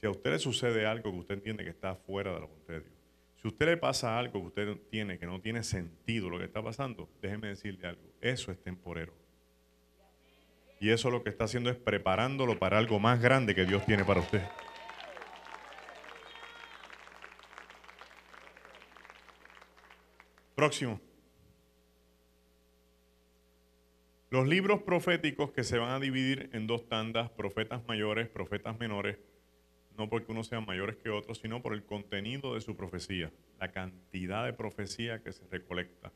[0.00, 2.74] si a usted le sucede algo que usted entiende que está fuera de la voluntad
[2.74, 2.92] de Dios,
[3.42, 6.44] si a usted le pasa algo que usted tiene que no tiene sentido lo que
[6.44, 9.12] está pasando, déjeme decirle algo, eso es temporero.
[10.80, 14.04] Y eso lo que está haciendo es preparándolo para algo más grande que Dios tiene
[14.04, 14.42] para usted.
[20.54, 21.00] Próximo.
[24.30, 29.18] Los libros proféticos que se van a dividir en dos tandas, profetas mayores, profetas menores,
[29.96, 33.72] no porque unos sean mayores que otros, sino por el contenido de su profecía, la
[33.72, 36.12] cantidad de profecía que se recolecta.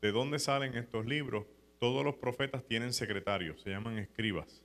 [0.00, 1.44] ¿De dónde salen estos libros?
[1.78, 4.62] Todos los profetas tienen secretarios, se llaman escribas,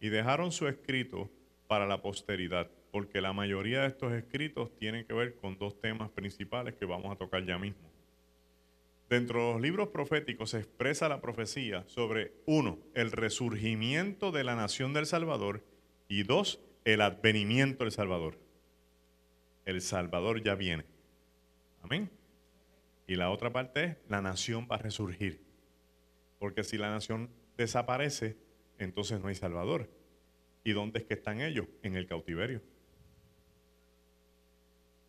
[0.00, 1.30] y dejaron su escrito
[1.66, 2.70] para la posteridad.
[2.90, 7.10] porque la mayoría de estos escritos tienen que ver con dos temas principales que vamos
[7.10, 7.90] a tocar ya mismo.
[9.08, 14.56] Dentro de los libros proféticos se expresa la profecía sobre, uno, el resurgimiento de la
[14.56, 15.64] nación del Salvador
[16.06, 18.38] y dos, el advenimiento del Salvador.
[19.64, 20.84] El Salvador ya viene.
[21.82, 22.10] Amén.
[23.06, 25.40] Y la otra parte es, la nación va a resurgir.
[26.42, 28.36] Porque si la nación desaparece,
[28.76, 29.88] entonces no hay Salvador.
[30.64, 31.68] ¿Y dónde es que están ellos?
[31.84, 32.60] En el cautiverio.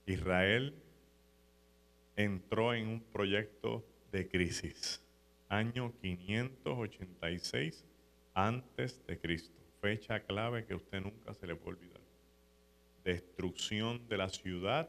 [0.06, 0.76] Israel
[2.16, 5.02] entró en un proyecto de crisis.
[5.50, 7.84] Año 586
[8.36, 9.60] antes de Cristo.
[9.82, 12.02] Fecha clave que usted nunca se le puede olvidar.
[13.04, 14.88] Destrucción de la ciudad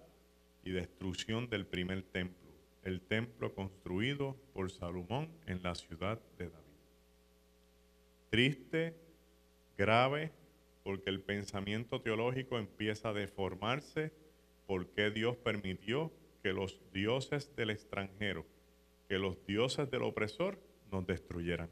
[0.63, 2.44] y destrucción del primer templo.
[2.85, 6.65] El templo construido por Salomón en la ciudad de David.
[8.31, 8.95] Triste,
[9.77, 10.33] grave,
[10.83, 14.13] porque el pensamiento teológico empieza a deformarse
[14.67, 16.13] porque Dios permitió
[16.43, 18.45] que los dioses del extranjero
[19.09, 20.59] que los dioses del opresor
[20.91, 21.69] nos destruyeran.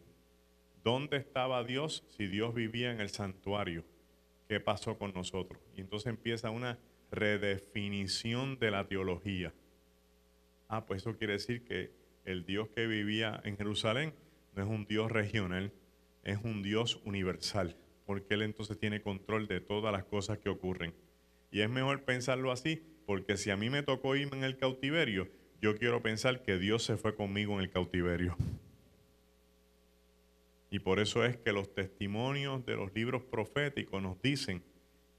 [0.84, 3.84] ¿Dónde estaba Dios si Dios vivía en el santuario?
[4.48, 5.60] ¿Qué pasó con nosotros?
[5.76, 6.78] Y entonces empieza una
[7.10, 9.52] redefinición de la teología.
[10.72, 11.92] Ah, pues eso quiere decir que
[12.24, 14.14] el Dios que vivía en Jerusalén
[14.54, 15.70] no es un Dios regional,
[16.24, 20.94] es un Dios universal, porque Él entonces tiene control de todas las cosas que ocurren.
[21.50, 25.28] Y es mejor pensarlo así, porque si a mí me tocó irme en el cautiverio,
[25.60, 28.34] yo quiero pensar que Dios se fue conmigo en el cautiverio.
[30.70, 34.62] Y por eso es que los testimonios de los libros proféticos nos dicen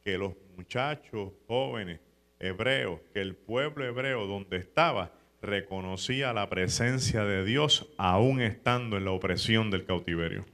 [0.04, 2.00] que los muchachos jóvenes
[2.40, 5.14] hebreos, que el pueblo hebreo donde estaba,
[5.44, 10.48] reconocía la presencia de Dios aún estando en la opresión del cautiverio.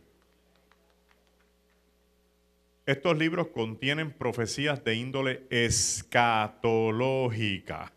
[2.86, 7.94] Estos libros contienen profecías de índole escatológica,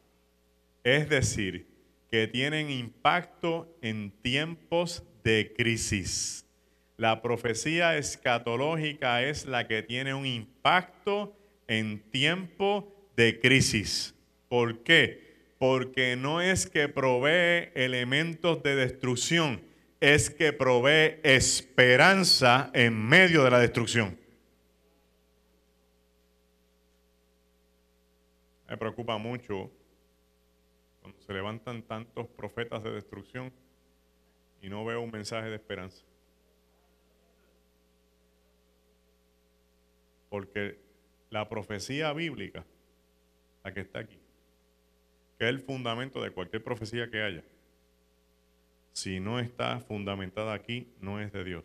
[0.84, 1.66] es decir,
[2.11, 6.47] que tienen impacto en tiempos de crisis.
[6.99, 11.34] La profecía escatológica es la que tiene un impacto
[11.68, 14.14] en tiempo de crisis.
[14.51, 15.32] ¿Por qué?
[15.62, 19.62] Porque no es que provee elementos de destrucción,
[20.00, 24.18] es que provee esperanza en medio de la destrucción.
[28.68, 29.70] Me preocupa mucho
[31.00, 33.52] cuando se levantan tantos profetas de destrucción
[34.60, 36.04] y no veo un mensaje de esperanza.
[40.28, 40.80] Porque
[41.30, 42.64] la profecía bíblica,
[43.62, 44.22] la que está aquí,
[45.43, 47.43] que es el fundamento de cualquier profecía que haya,
[48.93, 51.64] si no está fundamentada aquí, no es de Dios.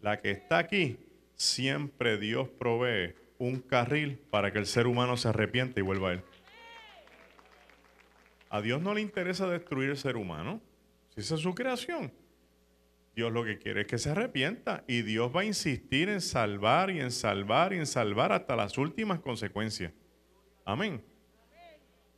[0.00, 0.96] La que está aquí,
[1.36, 6.12] siempre Dios provee un carril para que el ser humano se arrepiente y vuelva a
[6.14, 6.22] Él.
[8.48, 10.62] A Dios no le interesa destruir el ser humano.
[11.10, 12.10] Si esa es su creación.
[13.14, 16.90] Dios lo que quiere es que se arrepienta y Dios va a insistir en salvar
[16.90, 19.92] y en salvar y en salvar hasta las últimas consecuencias.
[20.64, 21.04] Amén.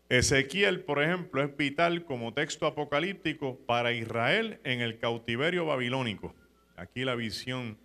[0.09, 6.35] Ezequiel, por ejemplo, es vital como texto apocalíptico para Israel en el cautiverio babilónico.
[6.77, 7.79] Aquí la visión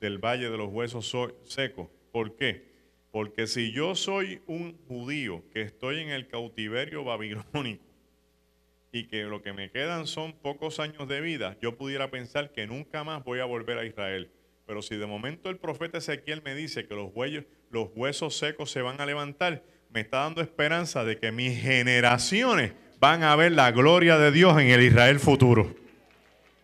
[0.00, 1.14] del valle de los huesos
[1.44, 1.88] secos.
[2.12, 2.72] ¿Por qué?
[3.10, 7.84] Porque si yo soy un judío que estoy en el cautiverio babilónico,
[8.94, 12.68] y que lo que me quedan son pocos años de vida, yo pudiera pensar que
[12.68, 14.30] nunca más voy a volver a Israel.
[14.66, 17.10] Pero si de momento el profeta Ezequiel me dice que los,
[17.70, 19.64] los huesos secos se van a levantar,
[19.94, 24.60] me está dando esperanza de que mis generaciones van a ver la gloria de Dios
[24.60, 25.72] en el Israel futuro.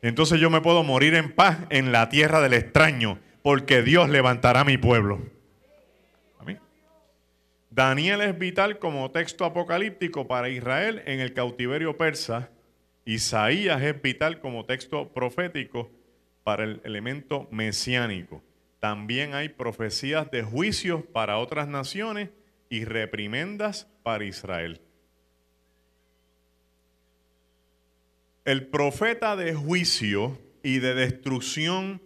[0.03, 4.64] Entonces yo me puedo morir en paz en la tierra del extraño, porque Dios levantará
[4.64, 5.20] mi pueblo.
[7.70, 12.51] Daniel es vital como texto apocalíptico para Israel en el cautiverio persa.
[13.05, 15.89] Isaías es vital como texto profético
[16.43, 18.43] para el elemento mesiánico.
[18.81, 22.31] También hay profecías de juicios para otras naciones
[22.71, 24.81] y reprimendas para Israel.
[28.47, 32.01] El profeta de juicio y de destrucción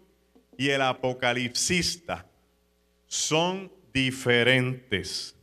[0.59, 2.27] y el apocalipsista
[3.07, 5.37] son diferentes.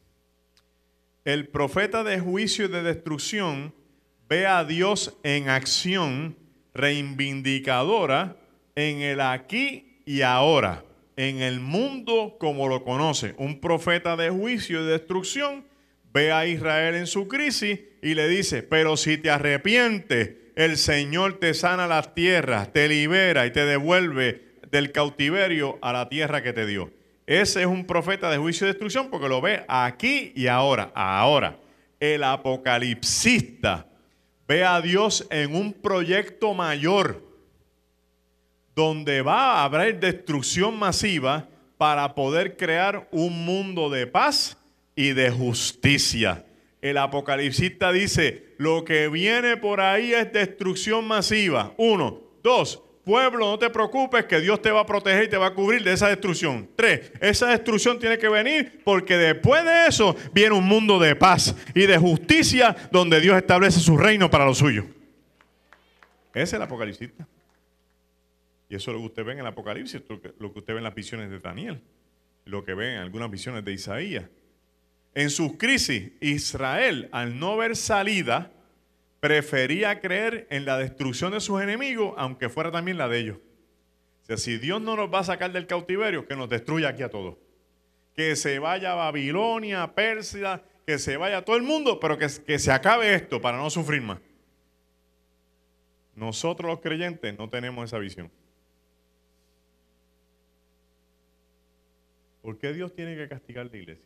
[1.23, 3.73] El profeta de juicio y de destrucción
[4.27, 6.35] ve a Dios en acción
[6.73, 8.37] reivindicadora
[8.75, 10.83] en el aquí y ahora,
[11.15, 13.35] en el mundo como lo conoce.
[13.37, 15.65] Un profeta de juicio y de destrucción
[16.13, 21.39] ve a Israel en su crisis y le dice, pero si te arrepientes, el Señor
[21.39, 26.53] te sana las tierras, te libera y te devuelve del cautiverio a la tierra que
[26.53, 26.91] te dio.
[27.25, 30.91] ese es un profeta de juicio y destrucción porque lo ve aquí y ahora.
[30.95, 31.57] Ahora,
[31.99, 33.87] el apocalipsista
[34.47, 37.30] ve a Dios en un proyecto mayor
[38.81, 44.57] donde va a haber destrucción masiva para poder crear un mundo de paz
[44.95, 46.43] y de justicia.
[46.81, 51.73] El apocalipsista dice, lo que viene por ahí es destrucción masiva.
[51.77, 55.47] Uno, dos, pueblo, no te preocupes que Dios te va a proteger y te va
[55.47, 56.67] a cubrir de esa destrucción.
[56.75, 61.55] Tres, esa destrucción tiene que venir porque después de eso viene un mundo de paz
[61.75, 64.85] y de justicia donde Dios establece su reino para lo suyo.
[66.33, 67.27] Ese es el apocalipsista.
[68.71, 70.85] Y eso es lo que usted ve en el Apocalipsis, lo que usted ve en
[70.85, 71.81] las visiones de Daniel,
[72.45, 74.29] lo que ve en algunas visiones de Isaías.
[75.13, 78.49] En sus crisis, Israel, al no ver salida,
[79.19, 83.37] prefería creer en la destrucción de sus enemigos, aunque fuera también la de ellos.
[84.23, 87.03] O sea, si Dios no nos va a sacar del cautiverio, que nos destruya aquí
[87.03, 87.35] a todos.
[88.15, 92.29] Que se vaya a Babilonia, Persia, que se vaya a todo el mundo, pero que
[92.29, 94.19] se acabe esto para no sufrir más.
[96.15, 98.31] Nosotros los creyentes no tenemos esa visión.
[102.41, 104.05] ¿Por qué Dios tiene que castigar la iglesia?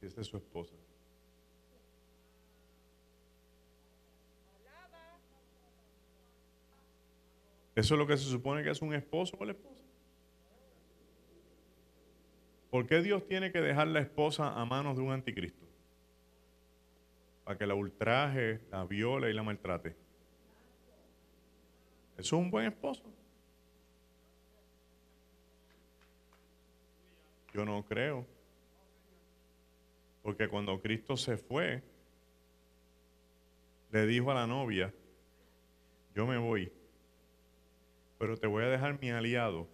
[0.00, 0.74] Si esa es su esposa.
[7.74, 9.84] Eso es lo que se supone que es un esposo o la esposa.
[12.70, 15.64] ¿Por qué Dios tiene que dejar la esposa a manos de un anticristo?
[17.44, 19.96] Para que la ultraje, la viole y la maltrate.
[22.16, 23.02] Eso es un buen esposo.
[27.54, 28.26] Yo no creo.
[30.22, 31.82] Porque cuando Cristo se fue,
[33.92, 34.92] le dijo a la novia,
[36.14, 36.72] yo me voy,
[38.18, 39.68] pero te voy a dejar mi aliado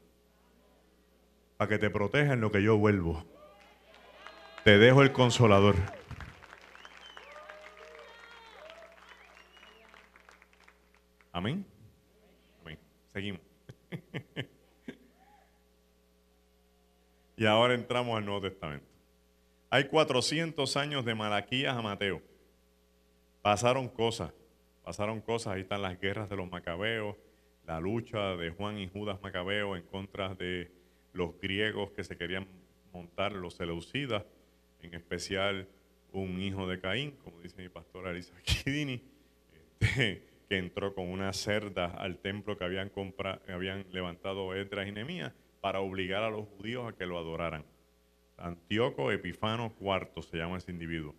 [1.57, 3.25] para que te proteja en lo que yo vuelvo.
[4.65, 5.77] Te dejo el consolador.
[11.33, 11.65] Amén.
[12.61, 12.79] Amén.
[13.15, 13.41] Seguimos.
[17.41, 18.85] Y ahora entramos al Nuevo Testamento.
[19.71, 22.21] Hay 400 años de Malaquías a Mateo.
[23.41, 24.35] Pasaron cosas,
[24.85, 25.55] pasaron cosas.
[25.55, 27.17] Ahí están las guerras de los macabeos,
[27.67, 30.71] la lucha de Juan y Judas Macabeo en contra de
[31.15, 32.47] los griegos que se querían
[32.93, 34.23] montar, los seleucidas,
[34.83, 35.67] en especial
[36.13, 39.03] un hijo de Caín, como dice mi pastor Arisa Kidini,
[39.81, 42.93] este, que entró con una cerda al templo que habían,
[43.49, 47.65] habían levantado Edras y Nemías para obligar a los judíos a que lo adoraran.
[48.37, 51.15] Antíoco Epifano IV se llama ese individuo.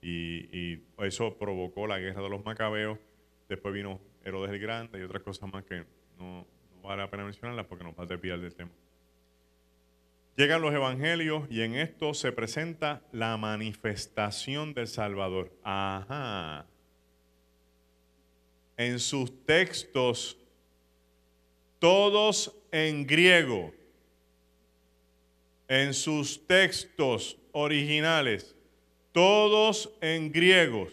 [0.00, 2.98] Y, eso provocó la guerra de los macabeos.
[3.48, 5.84] Después vino Herodes el Grande y otras cosas más que
[6.18, 6.46] no,
[6.82, 8.70] vale la pena mencionarlas porque nos va a desviar del tema.
[10.36, 15.52] Llegan los evangelios y en esto se presenta la manifestación del Salvador.
[15.64, 16.66] Ajá.
[18.76, 20.38] En sus textos,
[21.80, 23.72] todos en griego,
[25.68, 28.54] en sus textos originales,
[29.12, 30.92] todos en griegos.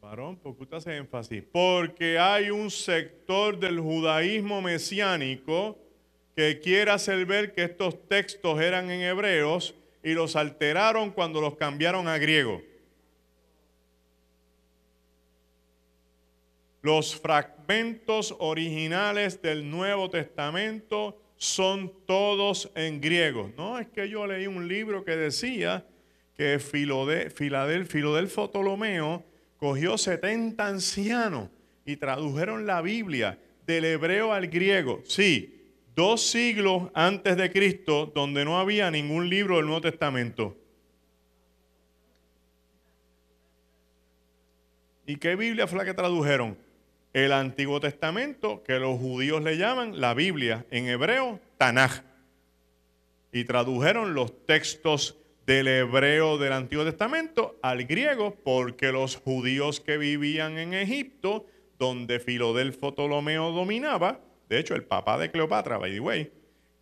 [0.00, 1.42] Varón, ¿por qué usted énfasis?
[1.50, 5.78] Porque hay un sector del judaísmo mesiánico
[6.36, 11.56] que quiere hacer ver que estos textos eran en hebreos y los alteraron cuando los
[11.56, 12.60] cambiaron a griego.
[16.82, 17.53] Los fragmentos
[18.38, 23.50] originales del Nuevo Testamento son todos en griego.
[23.56, 25.86] No, es que yo leí un libro que decía
[26.36, 29.24] que Filadelfo Ptolomeo
[29.56, 31.48] cogió 70 ancianos
[31.84, 35.02] y tradujeron la Biblia del hebreo al griego.
[35.04, 40.56] Sí, dos siglos antes de Cristo, donde no había ningún libro del Nuevo Testamento.
[45.06, 46.56] ¿Y qué Biblia fue la que tradujeron?
[47.14, 52.02] El Antiguo Testamento, que los judíos le llaman la Biblia, en hebreo, Tanaj.
[53.32, 59.96] Y tradujeron los textos del hebreo del Antiguo Testamento al griego, porque los judíos que
[59.96, 61.46] vivían en Egipto,
[61.78, 66.32] donde Filodelfo Ptolomeo dominaba, de hecho el papá de Cleopatra, by the way,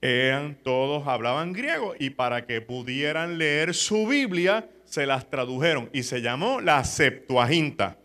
[0.01, 6.03] eran todos hablaban griego y para que pudieran leer su Biblia se las tradujeron y
[6.03, 7.99] se llamó la Septuaginta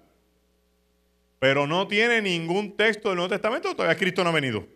[1.40, 4.68] pero no tiene ningún texto del Nuevo Testamento, todavía Cristo no ha venido.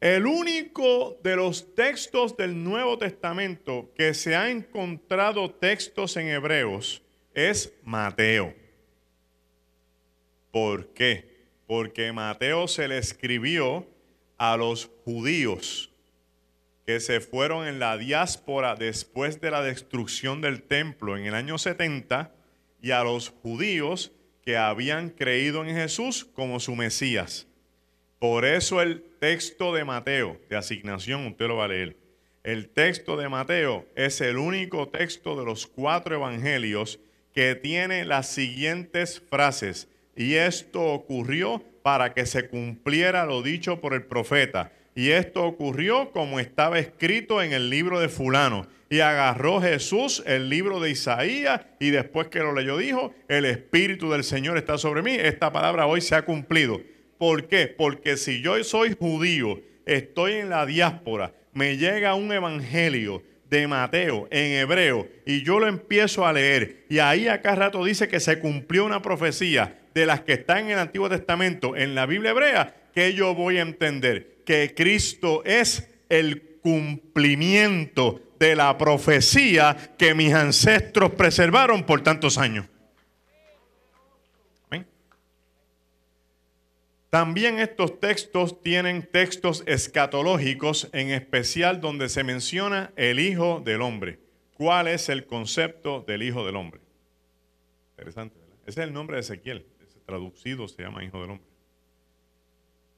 [0.00, 7.02] El único de los textos del Nuevo Testamento que se ha encontrado textos en hebreos
[7.34, 8.54] es Mateo.
[10.50, 11.44] ¿Por qué?
[11.66, 13.86] Porque Mateo se le escribió
[14.38, 15.89] a los judíos
[16.90, 21.56] que se fueron en la diáspora después de la destrucción del templo en el año
[21.56, 22.34] 70
[22.82, 24.10] y a los judíos
[24.42, 27.46] que habían creído en Jesús como su Mesías.
[28.18, 31.96] Por eso el texto de Mateo, de asignación, usted lo va a leer.
[32.42, 36.98] El texto de Mateo es el único texto de los cuatro evangelios
[37.32, 39.86] que tiene las siguientes frases.
[40.16, 44.72] Y esto ocurrió para que se cumpliera lo dicho por el profeta.
[45.00, 48.66] Y esto ocurrió como estaba escrito en el libro de fulano.
[48.90, 54.10] Y agarró Jesús el libro de Isaías y después que lo leyó dijo, el Espíritu
[54.10, 55.12] del Señor está sobre mí.
[55.14, 56.82] Esta palabra hoy se ha cumplido.
[57.16, 57.66] ¿Por qué?
[57.66, 64.28] Porque si yo soy judío, estoy en la diáspora, me llega un evangelio de Mateo
[64.30, 68.38] en hebreo y yo lo empiezo a leer y ahí acá rato dice que se
[68.38, 72.76] cumplió una profecía de las que están en el Antiguo Testamento en la Biblia hebrea,
[72.94, 80.34] que yo voy a entender que Cristo es el cumplimiento de la profecía que mis
[80.34, 82.66] ancestros preservaron por tantos años.
[87.10, 94.18] También estos textos tienen textos escatológicos, en especial donde se menciona el Hijo del Hombre.
[94.54, 96.80] ¿Cuál es el concepto del Hijo del Hombre?
[97.92, 98.56] Interesante, ¿verdad?
[98.66, 99.64] Ese es el nombre de Ezequiel.
[100.06, 101.49] Traducido se llama Hijo del Hombre.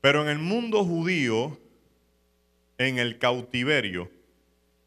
[0.03, 1.57] Pero en el mundo judío,
[2.77, 4.11] en el cautiverio,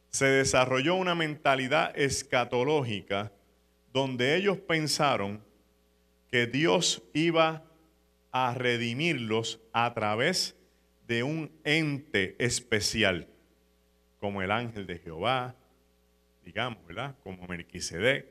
[0.09, 3.31] se desarrolló una mentalidad escatológica
[3.93, 5.41] donde ellos pensaron
[6.29, 7.63] que Dios iba
[8.33, 10.53] a redimirlos a través
[11.07, 13.29] de un ente especial,
[14.19, 15.55] como el ángel de Jehová,
[16.43, 17.15] digamos, ¿verdad?
[17.23, 18.25] Como Melquisedec.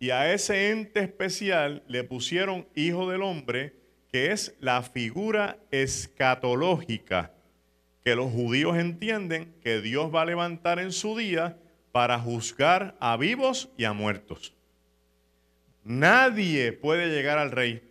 [0.00, 3.83] Y a ese ente especial le pusieron hijo del hombre,
[4.14, 7.32] que es la figura escatológica
[8.04, 11.58] que los judíos entienden que Dios va a levantar en su día
[11.90, 14.54] para juzgar a vivos y a muertos.
[15.82, 17.82] Nadie puede llegar al rey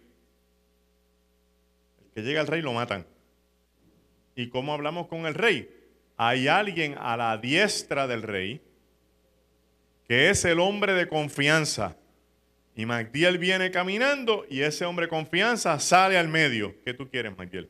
[2.15, 3.05] que llega el rey lo matan.
[4.33, 5.69] ¿Y cómo hablamos con el rey?
[6.15, 8.61] Hay alguien a la diestra del rey
[10.07, 11.97] que es el hombre de confianza.
[12.75, 16.75] Y Magdiel viene caminando y ese hombre confianza sale al medio.
[16.83, 17.69] ¿Qué tú quieres, Magdiel?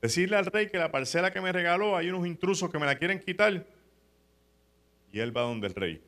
[0.00, 2.96] Decirle al rey que la parcela que me regaló hay unos intrusos que me la
[2.96, 3.66] quieren quitar.
[5.12, 6.00] Y él va donde el rey.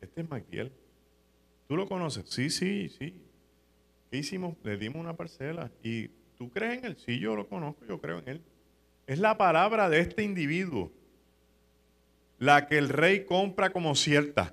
[0.00, 0.72] Este es Magdiel.
[1.66, 2.24] ¿Tú lo conoces?
[2.28, 3.20] Sí, sí, sí.
[4.10, 4.56] ¿Qué hicimos?
[4.62, 6.96] Le dimos una parcela y ¿Tú crees en él?
[6.96, 8.42] Sí, yo lo conozco, yo creo en él.
[9.06, 10.92] Es la palabra de este individuo
[12.38, 14.52] la que el rey compra como cierta.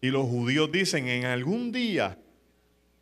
[0.00, 2.18] Y los judíos dicen, en algún día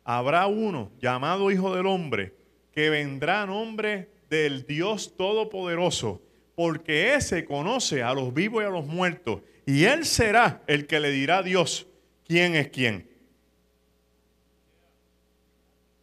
[0.03, 2.35] habrá uno llamado Hijo del Hombre
[2.71, 6.21] que vendrá a nombre del Dios Todopoderoso,
[6.55, 10.99] porque ese conoce a los vivos y a los muertos, y él será el que
[10.99, 11.87] le dirá a Dios
[12.27, 13.09] quién es quién.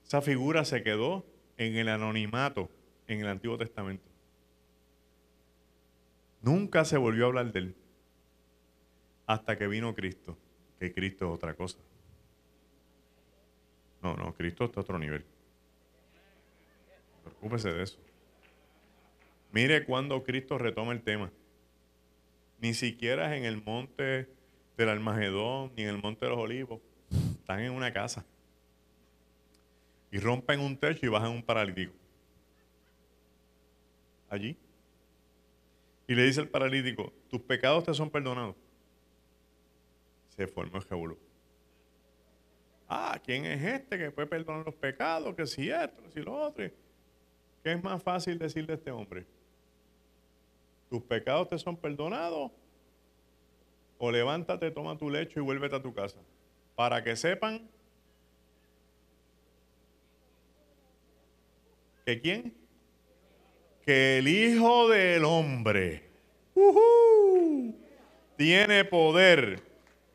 [0.07, 1.27] Esa figura se quedó
[1.57, 2.71] en el anonimato
[3.09, 4.05] en el Antiguo Testamento.
[6.43, 7.75] Nunca se volvió a hablar de él
[9.27, 10.39] hasta que vino Cristo,
[10.79, 11.79] que Cristo es otra cosa.
[14.03, 15.24] No, no, Cristo está a otro nivel.
[17.24, 17.99] Preocúpese de eso.
[19.53, 21.31] Mire cuando Cristo retoma el tema.
[22.61, 24.29] Ni siquiera es en el monte
[24.77, 26.81] del Almagedón, ni en el monte de los olivos.
[27.41, 28.24] Están en una casa
[30.11, 31.93] y rompen un techo y bajan un paralítico.
[34.29, 34.57] Allí.
[36.09, 38.57] Y le dice el paralítico, tus pecados te son perdonados.
[40.37, 41.18] Se formó el.
[42.89, 45.34] Ah, ¿quién es este que puede perdonar los pecados?
[45.34, 46.70] Que si esto, que si lo otro.
[47.62, 49.26] ¿Qué es más fácil decirle a este hombre?
[50.89, 52.53] ¿Tus pecados te son perdonados?
[53.99, 56.18] O levántate, toma tu lecho y vuélvete a tu casa.
[56.76, 57.68] Para que sepan
[62.07, 62.55] ¿Que quién?
[63.84, 66.05] Que el Hijo del Hombre
[68.37, 69.61] tiene poder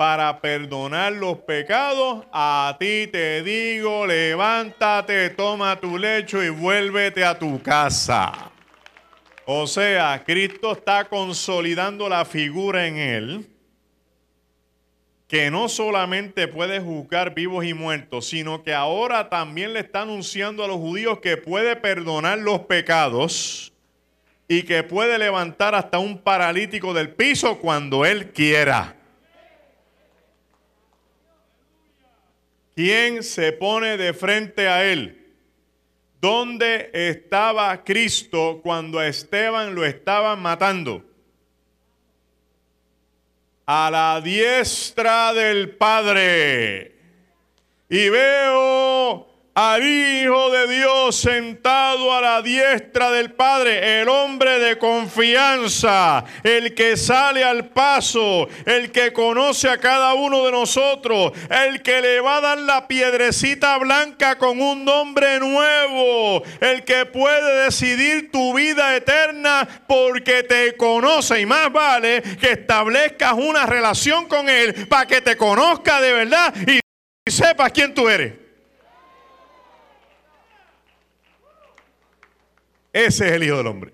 [0.01, 2.25] para perdonar los pecados.
[2.33, 8.49] A ti te digo, levántate, toma tu lecho y vuélvete a tu casa.
[9.45, 13.47] O sea, Cristo está consolidando la figura en él
[15.27, 20.63] que no solamente puede juzgar vivos y muertos, sino que ahora también le está anunciando
[20.63, 23.71] a los judíos que puede perdonar los pecados
[24.47, 28.95] y que puede levantar hasta un paralítico del piso cuando él quiera.
[32.75, 35.17] ¿Quién se pone de frente a él?
[36.19, 41.03] ¿Dónde estaba Cristo cuando a Esteban lo estaban matando?
[43.65, 46.95] A la diestra del Padre.
[47.89, 54.77] Y veo al Hijo de Dios sentado a la diestra del Padre, el hombre de
[54.77, 61.81] confianza, el que sale al paso, el que conoce a cada uno de nosotros, el
[61.81, 67.65] que le va a dar la piedrecita blanca con un nombre nuevo, el que puede
[67.65, 74.47] decidir tu vida eterna porque te conoce y más vale que establezcas una relación con
[74.47, 76.79] Él para que te conozca de verdad y
[77.29, 78.40] sepas quién tú eres.
[82.93, 83.93] Ese es el Hijo del Hombre.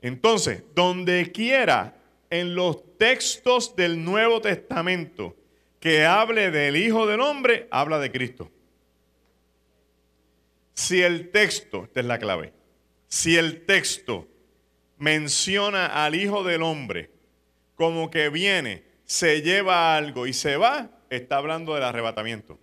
[0.00, 1.96] Entonces, donde quiera
[2.30, 5.36] en los textos del Nuevo Testamento
[5.78, 8.50] que hable del Hijo del Hombre, habla de Cristo.
[10.74, 12.52] Si el texto, esta es la clave,
[13.06, 14.26] si el texto
[14.98, 17.10] menciona al Hijo del Hombre
[17.74, 22.58] como que viene, se lleva algo y se va, está hablando del arrebatamiento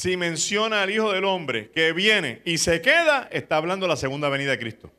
[0.00, 3.96] si menciona al Hijo del Hombre que viene y se queda, está hablando de la
[3.96, 4.90] segunda venida de Cristo.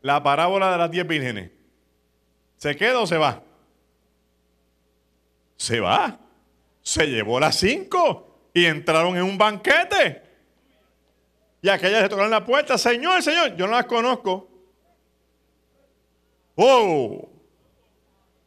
[0.00, 1.52] La parábola de las diez vírgenes.
[2.56, 3.44] ¿Se queda o se va?
[5.56, 6.18] Se va.
[6.82, 10.22] Se llevó las cinco y entraron en un banquete.
[11.62, 12.76] Y aquellas se tocaron la puerta.
[12.76, 14.50] Señor, Señor, yo no las conozco.
[16.56, 17.27] ¡Oh!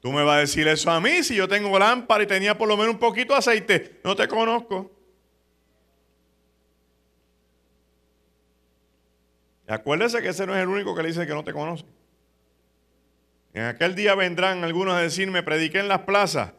[0.02, 2.68] Tú me vas a decir eso a mí si yo tengo lámpara y tenía por
[2.68, 4.00] lo menos un poquito de aceite.
[4.04, 4.92] No te conozco.
[9.68, 11.86] Y acuérdese que ese no es el único que le dice que no te conoce.
[13.54, 16.54] En aquel día vendrán algunos a decirme, prediqué en las plazas.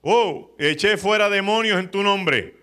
[0.00, 2.61] Oh, eché fuera demonios en tu nombre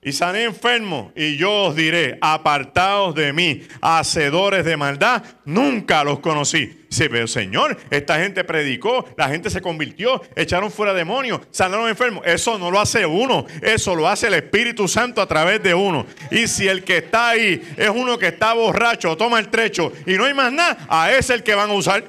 [0.00, 6.20] y sané enfermo y yo os diré, apartaos de mí, hacedores de maldad, nunca los
[6.20, 6.86] conocí.
[6.88, 12.24] Se ve, Señor, esta gente predicó, la gente se convirtió, echaron fuera demonios, sanaron enfermos.
[12.24, 16.06] Eso no lo hace uno, eso lo hace el Espíritu Santo a través de uno.
[16.30, 20.14] Y si el que está ahí es uno que está borracho, toma el trecho y
[20.14, 22.04] no hay más nada, a ese es el que van a usar.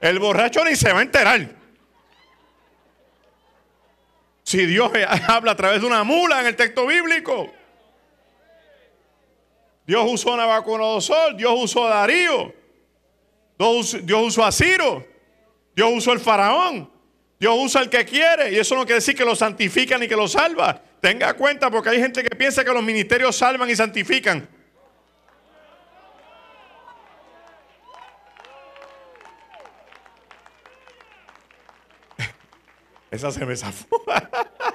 [0.00, 1.57] El borracho ni se va a enterar.
[4.48, 4.90] Si Dios
[5.28, 7.52] habla a través de una mula en el texto bíblico.
[9.86, 12.54] Dios usó a Nabucodonosor, Dios usó a Darío,
[13.58, 15.06] Dios usó a Ciro,
[15.76, 16.90] Dios usó al faraón,
[17.38, 20.16] Dios usa al que quiere y eso no quiere decir que lo santifica ni que
[20.16, 20.80] lo salva.
[21.02, 24.48] Tenga cuenta porque hay gente que piensa que los ministerios salvan y santifican.
[33.10, 33.86] Esa se me zafó.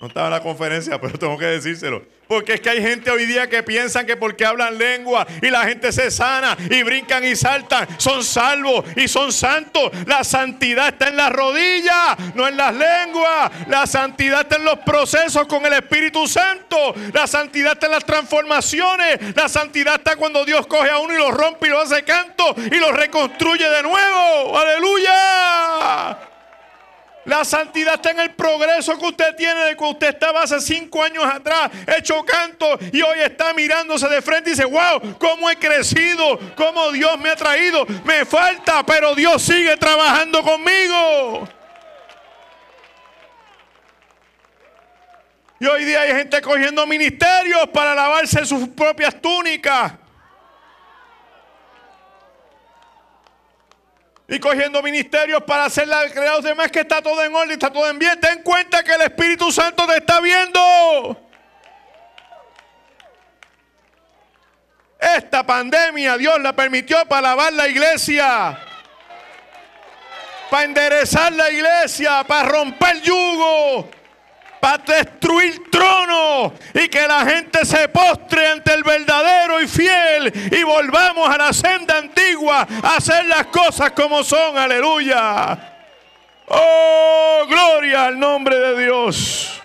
[0.00, 2.04] No estaba en la conferencia, pero tengo que decírselo.
[2.28, 5.64] Porque es que hay gente hoy día que piensan que porque hablan lengua y la
[5.64, 9.90] gente se sana y brincan y saltan, son salvos y son santos.
[10.06, 13.50] La santidad está en las rodillas, no en las lenguas.
[13.66, 16.94] La santidad está en los procesos con el Espíritu Santo.
[17.12, 19.34] La santidad está en las transformaciones.
[19.34, 22.54] La santidad está cuando Dios coge a uno y lo rompe y lo hace canto
[22.56, 24.56] y lo reconstruye de nuevo.
[24.56, 26.28] Aleluya.
[27.28, 31.02] La santidad está en el progreso que usted tiene de que usted estaba hace cinco
[31.02, 35.56] años atrás, hecho canto y hoy está mirándose de frente y dice, wow, cómo he
[35.56, 37.84] crecido, cómo Dios me ha traído.
[38.06, 41.46] Me falta, pero Dios sigue trabajando conmigo.
[45.60, 49.92] Y hoy día hay gente cogiendo ministerios para lavarse sus propias túnicas.
[54.30, 57.72] Y cogiendo ministerios para hacer la crear los demás que está todo en orden, está
[57.72, 58.20] todo en bien.
[58.20, 61.28] Ten cuenta que el Espíritu Santo te está viendo.
[65.00, 68.58] Esta pandemia Dios la permitió para lavar la iglesia,
[70.50, 73.88] para enderezar la iglesia, para romper yugo,
[74.60, 80.62] para destruir tronos y que la gente se postre ante el verdadero y fiel y
[80.62, 84.56] volvamos a la senda antigua a hacer las cosas como son.
[84.56, 85.74] Aleluya.
[86.48, 89.62] Oh, gloria al nombre de Dios.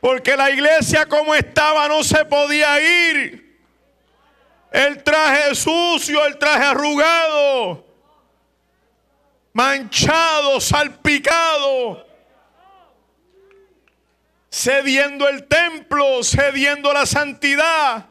[0.00, 3.46] Porque la iglesia como estaba no se podía ir.
[4.72, 7.85] El traje sucio, el traje arrugado
[9.56, 12.06] manchado, salpicado,
[14.50, 18.06] cediendo el templo, cediendo la santidad.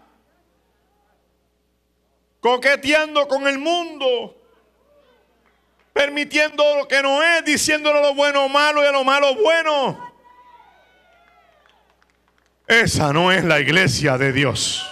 [2.39, 4.35] coqueteando con el mundo,
[5.93, 10.13] permitiendo lo que no es, diciéndole lo bueno malo y a lo malo bueno.
[12.67, 14.87] Esa no es la iglesia de Dios.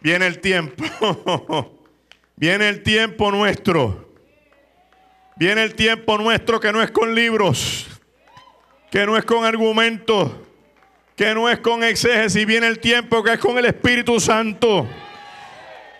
[0.00, 1.72] Viene el tiempo.
[2.36, 4.14] Viene el tiempo nuestro.
[5.36, 7.86] Viene el tiempo nuestro que no es con libros,
[8.90, 10.32] que no es con argumentos,
[11.14, 12.46] que no es con exégesis.
[12.46, 14.86] Viene el tiempo que es con el Espíritu Santo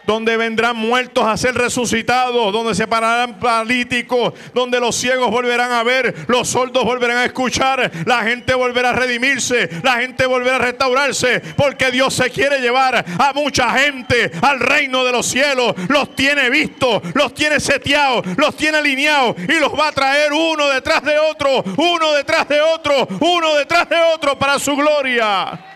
[0.07, 5.83] donde vendrán muertos a ser resucitados, donde se pararán paralíticos, donde los ciegos volverán a
[5.83, 10.61] ver, los sordos volverán a escuchar, la gente volverá a redimirse, la gente volverá a
[10.61, 16.15] restaurarse, porque Dios se quiere llevar a mucha gente al reino de los cielos, los
[16.15, 21.03] tiene vistos, los tiene seteados, los tiene alineados y los va a traer uno detrás
[21.03, 25.76] de otro, uno detrás de otro, uno detrás de otro para su gloria.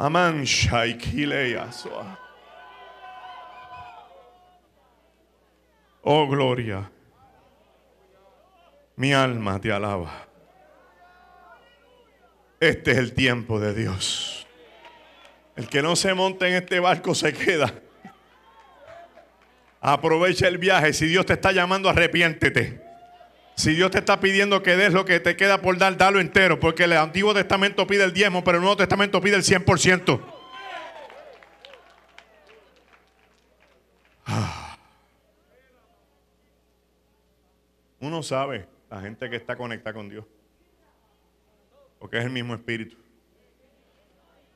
[0.00, 0.44] Aman
[6.02, 6.88] Oh gloria.
[8.94, 10.28] Mi alma te alaba.
[12.60, 14.46] Este es el tiempo de Dios.
[15.56, 17.74] El que no se monte en este barco se queda.
[19.80, 20.92] Aprovecha el viaje.
[20.92, 22.87] Si Dios te está llamando, arrepiéntete.
[23.58, 26.60] Si Dios te está pidiendo que des lo que te queda por dar, dalo entero.
[26.60, 30.20] Porque el Antiguo Testamento pide el diezmo, pero el Nuevo Testamento pide el 100%.
[34.26, 34.78] Ah.
[37.98, 40.24] Uno sabe, la gente que está conectada con Dios.
[41.98, 42.96] Porque es el mismo espíritu.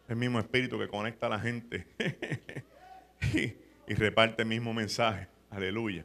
[0.07, 1.89] El mismo espíritu que conecta a la gente
[3.35, 5.27] y reparte el mismo mensaje.
[5.51, 6.05] Aleluya.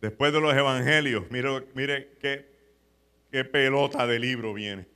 [0.00, 2.46] Después de los evangelios, mire, mire qué,
[3.32, 4.86] qué pelota de libro viene.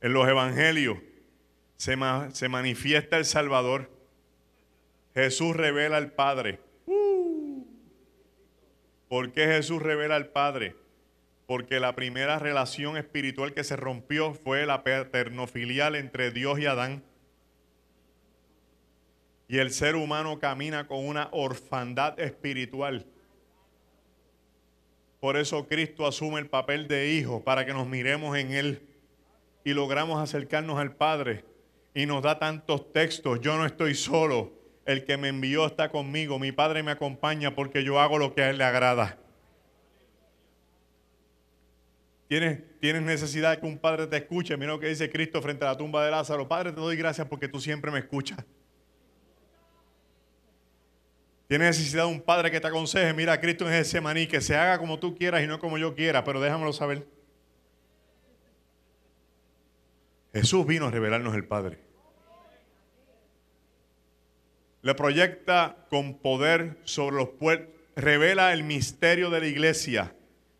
[0.00, 0.98] En los evangelios
[1.76, 1.96] se,
[2.32, 3.90] se, manifiesta el Salvador.
[5.14, 6.60] Jesús revela al Padre.
[9.08, 10.76] ¿Por qué Jesús revela al Padre?
[11.46, 17.02] Porque la primera relación espiritual que se rompió fue la paternofilial entre Dios y Adán.
[19.50, 23.04] Y el ser humano camina con una orfandad espiritual.
[25.18, 28.86] Por eso Cristo asume el papel de hijo para que nos miremos en Él
[29.64, 31.44] y logramos acercarnos al Padre.
[31.94, 33.40] Y nos da tantos textos.
[33.40, 34.52] Yo no estoy solo.
[34.86, 36.38] El que me envió está conmigo.
[36.38, 39.18] Mi Padre me acompaña porque yo hago lo que a Él le agrada.
[42.28, 44.56] ¿Tienes, tienes necesidad de que un Padre te escuche.
[44.56, 46.46] Mira lo que dice Cristo frente a la tumba de Lázaro.
[46.46, 48.44] Padre, te doy gracias porque tú siempre me escuchas.
[51.50, 54.54] Tiene necesidad de un padre que te aconseje, mira, Cristo en ese maní, que se
[54.54, 57.04] haga como tú quieras y no como yo quiera, pero déjamelo saber.
[60.32, 61.78] Jesús vino a revelarnos el Padre.
[64.82, 70.14] Le proyecta con poder sobre los pueblos, revela el misterio de la iglesia,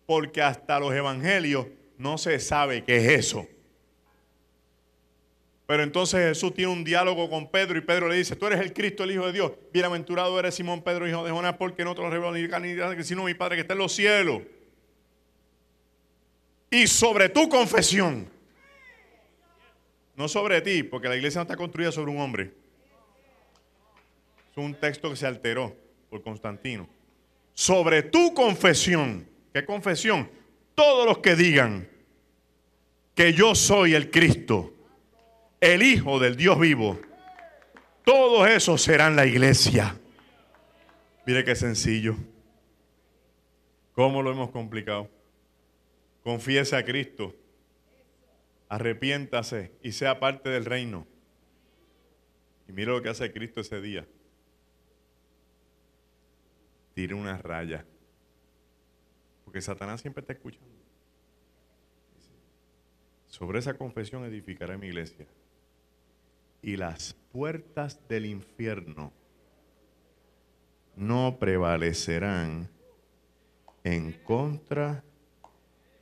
[0.07, 1.69] porque hasta los evangelios
[1.99, 3.47] no se sabe qué es eso.
[5.71, 8.73] Pero entonces Jesús tiene un diálogo con Pedro y Pedro le dice, tú eres el
[8.73, 9.53] Cristo, el Hijo de Dios.
[9.73, 13.23] Bienaventurado eres Simón Pedro, hijo de Jonás, porque no te lo reveló ni carne sino
[13.23, 14.43] mi Padre que está en los cielos.
[16.73, 18.29] Y sobre tu confesión,
[20.17, 22.51] no sobre ti, porque la iglesia no está construida sobre un hombre.
[24.51, 25.77] Es un texto que se alteró
[26.11, 26.89] por Constantino.
[27.55, 30.29] Sobre tu confesión, ¿qué confesión?
[30.75, 31.89] Todos los que digan
[33.15, 34.75] que yo soy el Cristo
[35.61, 36.99] el Hijo del Dios vivo,
[38.05, 39.99] todos esos serán la iglesia.
[41.27, 42.17] Mire qué sencillo.
[43.93, 45.11] ¿Cómo lo hemos complicado?
[46.25, 47.35] Confiese a Cristo,
[48.69, 51.07] arrepiéntase y sea parte del reino.
[52.67, 54.07] Y mire lo que hace Cristo ese día.
[56.95, 57.85] Tire una raya.
[59.45, 60.69] Porque Satanás siempre está escuchando.
[63.27, 65.27] Sobre esa confesión edificaré mi iglesia
[66.63, 69.13] y las puertas del infierno
[70.97, 72.69] no prevalecerán
[73.85, 75.03] en contra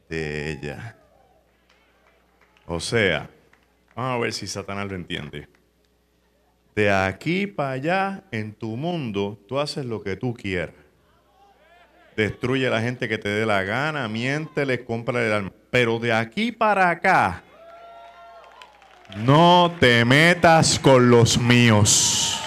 [0.09, 0.97] de ella.
[2.67, 3.31] O sea,
[3.95, 5.49] vamos a ver si Satanás lo entiende.
[6.75, 10.75] De aquí para allá, en tu mundo, tú haces lo que tú quieras.
[12.17, 15.53] Destruye a la gente que te dé la gana, miéntele, compra el alma.
[15.71, 17.45] Pero de aquí para acá,
[19.17, 22.39] no te metas con los míos,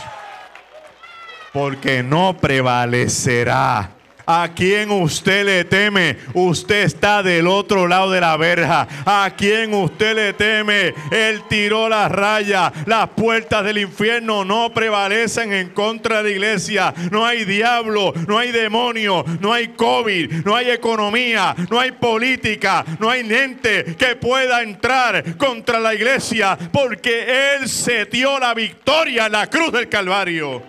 [1.54, 3.92] porque no prevalecerá
[4.26, 6.18] ¿A quién usted le teme?
[6.34, 8.88] Usted está del otro lado de la verja.
[9.06, 10.94] ¿A quién usted le teme?
[11.12, 12.72] Él tiró la raya.
[12.86, 16.94] Las puertas del infierno no prevalecen en contra de la iglesia.
[17.12, 22.86] No hay diablo, no hay demonio, no hay COVID, no hay economía, no hay política,
[23.00, 29.26] no hay ente que pueda entrar contra la iglesia porque Él se dio la victoria
[29.26, 30.64] en la cruz del Calvario.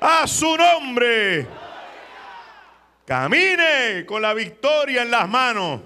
[0.00, 1.57] A su nombre.
[3.08, 5.80] Camine con la victoria en las manos.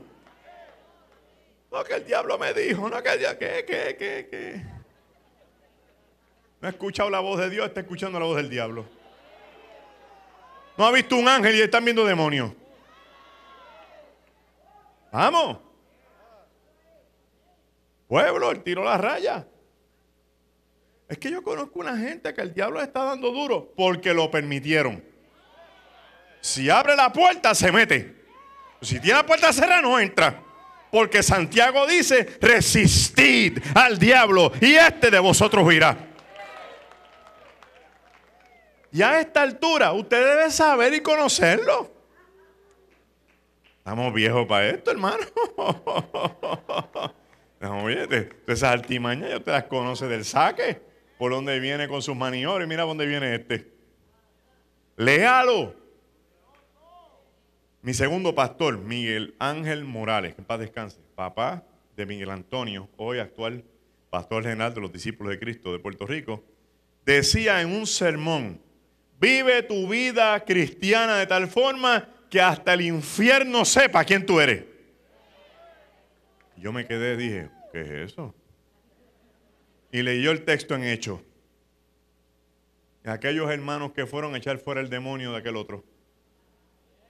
[1.71, 4.63] No que el diablo me dijo, no que el diablo, ¿qué, qué, qué, qué?
[6.61, 8.87] No ha escuchado la voz de Dios, está escuchando la voz del diablo.
[10.77, 12.51] No ha visto un ángel y están viendo demonios.
[15.13, 15.59] Vamos.
[18.09, 19.47] Pueblo, él tiró la raya.
[21.09, 25.12] Es que yo conozco una gente que el diablo está dando duro porque lo permitieron.
[26.43, 28.17] Si abre la puerta, se mete.
[28.81, 30.43] Si tiene la puerta cerrada, no entra.
[30.91, 35.97] Porque Santiago dice, resistid al diablo y este de vosotros huirá.
[38.91, 41.91] Y a esta altura, usted debe saber y conocerlo.
[43.79, 45.25] Estamos viejos para esto, hermano.
[48.49, 50.83] Esas artimañas ya usted las conoce del saque.
[51.19, 52.67] Por donde viene con sus maniobras.
[52.67, 53.71] Mira dónde viene este.
[54.97, 55.82] Léalo.
[57.85, 61.65] Mi segundo pastor, Miguel Ángel Morales, en paz descanse, papá
[61.97, 63.65] de Miguel Antonio, hoy actual
[64.09, 66.45] pastor general de los discípulos de Cristo de Puerto Rico,
[67.05, 68.61] decía en un sermón,
[69.21, 74.65] vive tu vida cristiana de tal forma que hasta el infierno sepa quién tú eres.
[76.57, 78.33] Yo me quedé, dije, ¿qué es eso?
[79.91, 81.21] Y leyó el texto en Hecho.
[83.03, 85.83] Aquellos hermanos que fueron a echar fuera el demonio de aquel otro.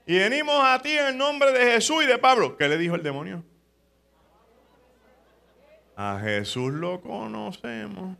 [0.05, 2.57] Y venimos a ti en el nombre de Jesús y de Pablo.
[2.57, 3.43] ¿Qué le dijo el demonio?
[5.95, 8.17] A Jesús lo conocemos.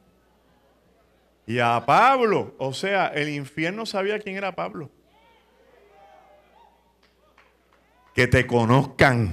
[1.46, 4.90] Y a Pablo, o sea, el infierno sabía quién era Pablo.
[8.16, 9.32] Que te conozcan.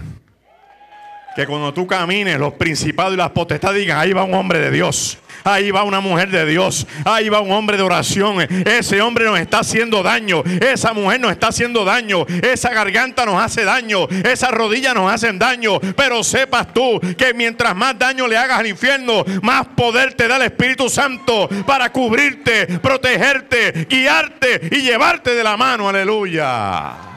[1.36, 4.72] Que cuando tú camines, los principados y las potestades digan, ahí va un hombre de
[4.72, 5.18] Dios.
[5.44, 6.86] Ahí va una mujer de Dios.
[7.04, 8.40] Ahí va un hombre de oración.
[8.40, 10.42] Ese hombre nos está haciendo daño.
[10.60, 12.26] Esa mujer nos está haciendo daño.
[12.42, 14.06] Esa garganta nos hace daño.
[14.24, 15.80] Esas rodillas nos hacen daño.
[15.96, 20.36] Pero sepas tú que mientras más daño le hagas al infierno, más poder te da
[20.36, 25.88] el Espíritu Santo para cubrirte, protegerte, guiarte y llevarte de la mano.
[25.88, 27.09] Aleluya.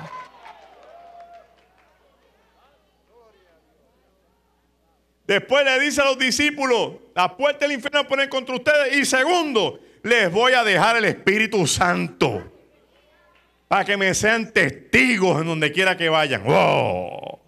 [5.33, 8.95] Después le dice a los discípulos, la puerta del infierno poner contra ustedes.
[8.97, 12.51] Y segundo, les voy a dejar el Espíritu Santo.
[13.67, 16.43] Para que me sean testigos en donde quiera que vayan.
[16.45, 17.39] No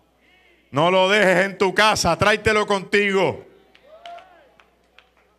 [0.72, 3.46] lo dejes en tu casa, tráetelo contigo.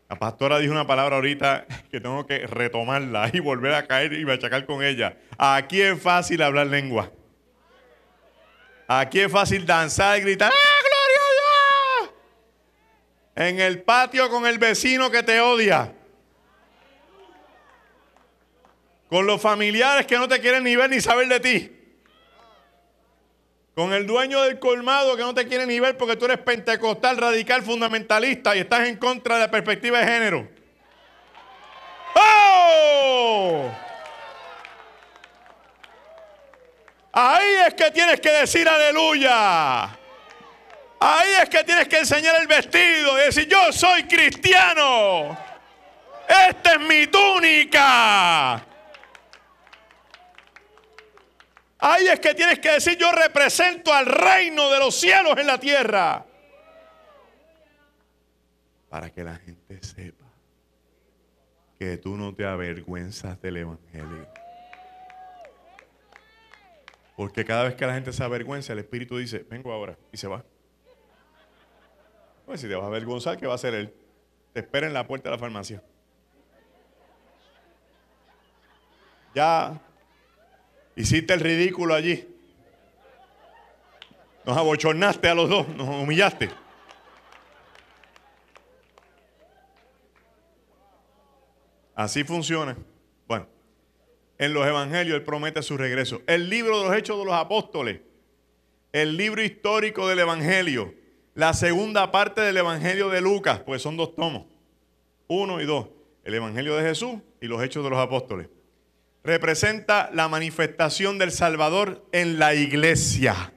[0.09, 4.25] La pastora dijo una palabra ahorita que tengo que retomarla y volver a caer y
[4.25, 5.17] machacar con ella.
[5.37, 7.11] Aquí es fácil hablar lengua.
[8.87, 10.53] Aquí es fácil danzar y gritar.
[13.37, 15.93] En el patio con el vecino que te odia.
[19.11, 21.73] Con los familiares que no te quieren ni ver ni saber de ti.
[23.75, 27.19] Con el dueño del colmado que no te quiere ni ver porque tú eres pentecostal,
[27.19, 30.49] radical, fundamentalista y estás en contra de la perspectiva de género.
[32.15, 33.71] ¡Oh!
[37.13, 39.99] Ahí es que tienes que decir aleluya.
[40.99, 45.37] Ahí es que tienes que enseñar el vestido y decir, yo soy cristiano.
[46.29, 48.65] Esta es mi túnica.
[51.79, 55.59] Ahí es que tienes que decir, yo represento al reino de los cielos en la
[55.59, 56.25] tierra.
[58.89, 60.25] Para que la gente sepa
[61.79, 64.27] que tú no te avergüenzas del Evangelio.
[67.17, 70.27] Porque cada vez que la gente se avergüenza, el Espíritu dice, vengo ahora y se
[70.27, 70.45] va.
[72.47, 73.93] Pues si te vas a avergonzar, ¿qué va a hacer él?
[74.53, 75.83] Te espera en la puerta de la farmacia.
[79.35, 79.79] Ya
[80.95, 82.27] hiciste el ridículo allí.
[84.45, 86.49] Nos abochornaste a los dos, nos humillaste.
[91.97, 92.77] Así funciona.
[93.27, 93.49] Bueno,
[94.39, 96.23] en los evangelios Él promete su regreso.
[96.29, 98.03] El libro de los Hechos de los Apóstoles,
[98.93, 100.95] el libro histórico del Evangelio,
[101.37, 104.47] la segunda parte del Evangelio de Lucas, pues son dos tomos,
[105.29, 105.89] uno y dos,
[106.25, 108.49] el Evangelio de Jesús y los Hechos de los Apóstoles.
[109.23, 113.53] representa la manifestación del Salvador en la iglesia.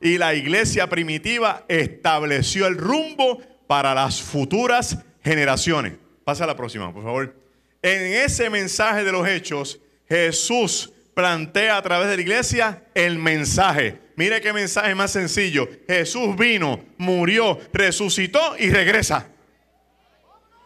[0.00, 5.94] Y la iglesia primitiva estableció el rumbo para las futuras generaciones.
[6.24, 7.36] Pasa a la próxima, por favor.
[7.82, 14.00] En ese mensaje de los hechos, Jesús plantea a través de la iglesia el mensaje.
[14.16, 15.68] Mire qué mensaje más sencillo.
[15.86, 19.28] Jesús vino, murió, resucitó y regresa.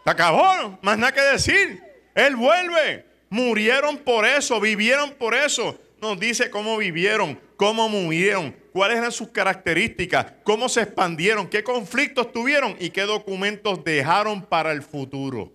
[0.05, 1.82] Se acabó, más nada que decir.
[2.14, 3.05] Él vuelve.
[3.28, 5.81] Murieron por eso, vivieron por eso.
[6.01, 12.32] Nos dice cómo vivieron, cómo murieron, cuáles eran sus características, cómo se expandieron, qué conflictos
[12.32, 15.52] tuvieron y qué documentos dejaron para el futuro.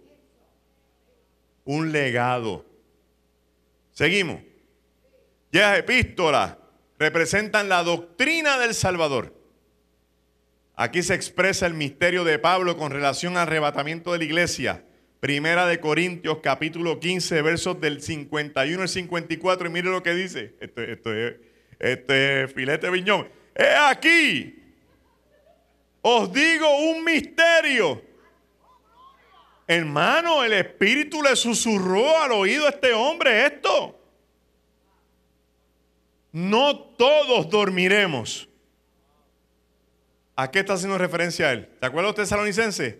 [1.64, 2.66] Un legado.
[3.92, 4.42] Seguimos.
[5.52, 6.58] Ya las epístolas
[7.02, 9.34] representan la doctrina del Salvador.
[10.76, 14.86] Aquí se expresa el misterio de Pablo con relación al arrebatamiento de la iglesia.
[15.20, 19.68] Primera de Corintios, capítulo 15, versos del 51 al 54.
[19.68, 20.54] Y mire lo que dice.
[20.60, 21.38] Esto, es
[21.80, 23.28] este filete viñón.
[23.56, 24.60] He aquí.
[26.04, 28.00] Os digo un misterio.
[29.66, 34.01] Hermano, el Espíritu le susurró al oído a este hombre esto.
[36.32, 38.48] No todos dormiremos.
[40.36, 41.70] ¿A qué está haciendo referencia él?
[41.80, 43.00] ¿Se acuerda usted, salonicense?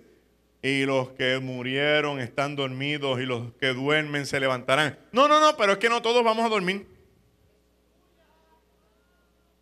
[0.62, 5.00] Y los que murieron están dormidos y los que duermen se levantarán.
[5.12, 6.88] No, no, no, pero es que no todos vamos a dormir.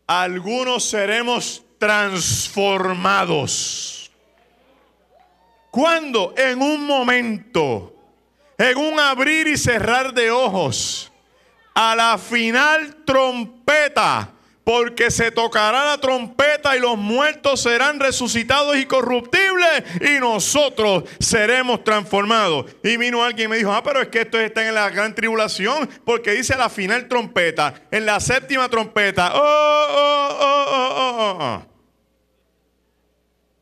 [0.07, 4.11] Algunos seremos transformados.
[5.71, 6.33] ¿Cuándo?
[6.35, 7.95] En un momento,
[8.57, 11.08] en un abrir y cerrar de ojos,
[11.79, 14.33] a la final trompeta
[14.65, 21.85] porque se tocará la trompeta y los muertos serán resucitados y corruptibles y nosotros seremos
[21.85, 22.65] transformados.
[22.83, 25.15] Y vino alguien y me dijo, ah, pero es que esto está en la gran
[25.15, 29.31] tribulación, porque dice la final trompeta, en la séptima trompeta.
[29.35, 31.65] Oh, oh, oh, oh, oh, oh.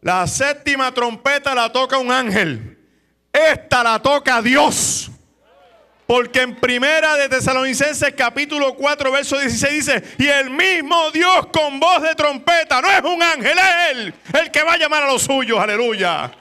[0.01, 2.79] La séptima trompeta la toca un ángel.
[3.31, 5.11] Esta la toca Dios.
[6.07, 11.81] Porque en primera de Tesalonicenses capítulo 4 verso 16 dice, y el mismo Dios con
[11.81, 15.11] voz de trompeta, no es un ángel, es Él el que va a llamar a
[15.11, 16.31] los suyos, aleluya.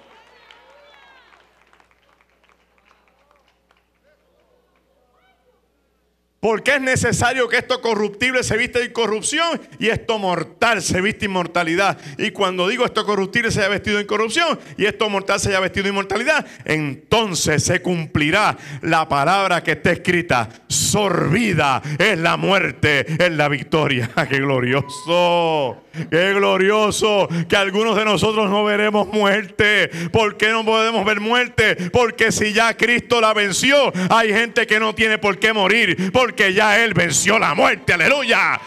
[6.46, 11.24] Porque es necesario que esto corruptible se viste de incorrupción y esto mortal se viste
[11.24, 11.98] inmortalidad.
[12.18, 15.58] Y cuando digo esto corruptible se haya vestido de incorrupción y esto mortal se haya
[15.58, 20.48] vestido de inmortalidad, entonces se cumplirá la palabra que está escrita.
[20.68, 24.08] Sorbida es la muerte, es la victoria.
[24.28, 25.82] ¡Qué glorioso!
[26.10, 29.90] Qué glorioso que algunos de nosotros no veremos muerte.
[30.12, 31.76] ¿Por qué no podemos ver muerte?
[31.90, 36.12] Porque si ya Cristo la venció, hay gente que no tiene por qué morir.
[36.36, 37.92] Ya Él venció la muerte.
[37.92, 38.60] Aleluya.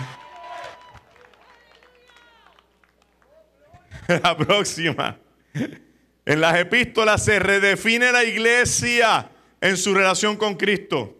[4.23, 5.17] La próxima.
[6.25, 9.29] En las epístolas se redefine la iglesia
[9.61, 11.15] en su relación con Cristo.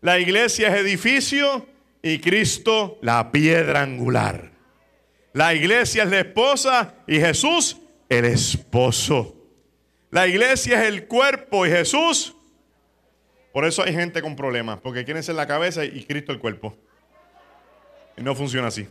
[0.00, 1.66] La iglesia es edificio
[2.02, 4.50] y Cristo la piedra angular.
[5.32, 7.78] La iglesia es la esposa y Jesús
[8.08, 9.36] el esposo.
[10.10, 12.34] La iglesia es el cuerpo y Jesús.
[13.52, 16.76] Por eso hay gente con problemas, porque quieren ser la cabeza y Cristo el cuerpo.
[18.16, 18.88] Y no funciona así.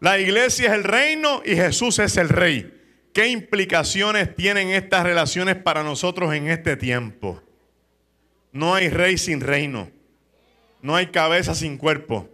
[0.00, 2.74] La iglesia es el reino y Jesús es el rey.
[3.12, 7.42] ¿Qué implicaciones tienen estas relaciones para nosotros en este tiempo?
[8.52, 9.90] No hay rey sin reino.
[10.80, 12.28] No hay cabeza sin cuerpo.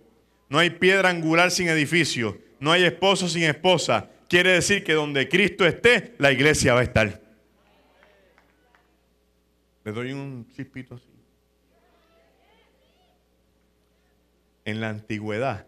[0.51, 4.09] No hay piedra angular sin edificio no hay esposo sin esposa.
[4.27, 7.21] Quiere decir que donde Cristo esté, la iglesia va a estar.
[9.85, 11.11] Le doy un chispito así.
[14.65, 15.67] En la antigüedad,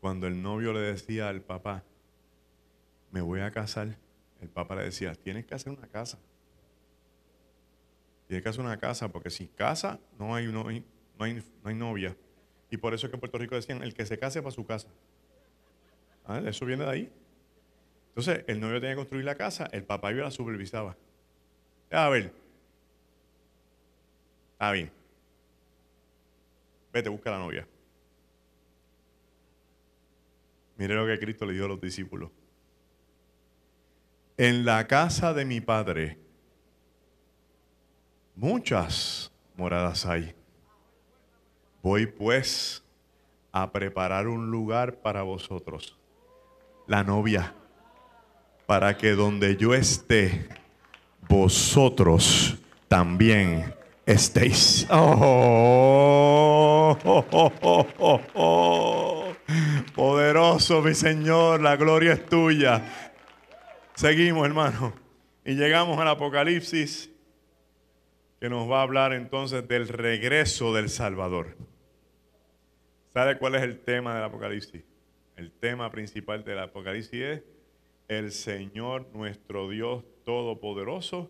[0.00, 1.84] cuando el novio le decía al papá,
[3.10, 3.98] me voy a casar,
[4.40, 6.18] el papá le decía, tienes que hacer una casa.
[8.26, 10.84] Tienes que hacer una casa, porque sin casa no hay, no hay,
[11.18, 12.16] no hay novia.
[12.70, 14.64] Y por eso es que en Puerto Rico decían, el que se case para su
[14.64, 14.88] casa.
[16.24, 17.12] Ah, eso viene de ahí.
[18.08, 20.96] Entonces, el novio tenía que construir la casa, el papá yo la supervisaba.
[21.90, 22.32] A ver.
[24.52, 24.90] Está bien.
[26.92, 27.66] Vete, busca la novia.
[30.76, 32.30] Mire lo que Cristo le dio a los discípulos.
[34.36, 36.18] En la casa de mi padre
[38.40, 40.34] muchas moradas hay.
[41.82, 42.82] Voy pues
[43.52, 45.98] a preparar un lugar para vosotros,
[46.86, 47.54] la novia,
[48.66, 50.48] para que donde yo esté,
[51.30, 52.58] vosotros
[52.88, 53.72] también
[54.04, 54.84] estéis.
[54.90, 59.32] Oh, oh, oh,
[59.94, 62.82] Poderoso mi Señor, la gloria es tuya.
[63.94, 64.92] Seguimos, hermano.
[65.44, 67.12] Y llegamos al Apocalipsis,
[68.40, 71.56] que nos va a hablar entonces del regreso del Salvador.
[73.12, 74.82] ¿Sabe cuál es el tema del Apocalipsis?
[75.36, 77.42] El tema principal del Apocalipsis es
[78.08, 81.28] el Señor nuestro Dios Todopoderoso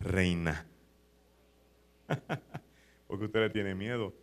[0.00, 0.66] reina.
[3.06, 4.14] Porque usted le tiene miedo,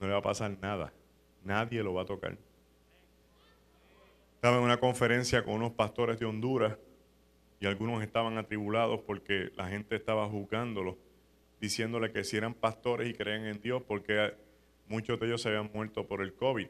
[0.00, 0.92] no le va a pasar nada.
[1.44, 2.36] Nadie lo va a tocar.
[4.34, 6.76] Estaba en una conferencia con unos pastores de Honduras
[7.60, 10.96] y algunos estaban atribulados porque la gente estaba juzgándolos,
[11.60, 14.34] diciéndole que si eran pastores y creían en Dios, porque
[14.88, 16.66] muchos de ellos se habían muerto por el COVID.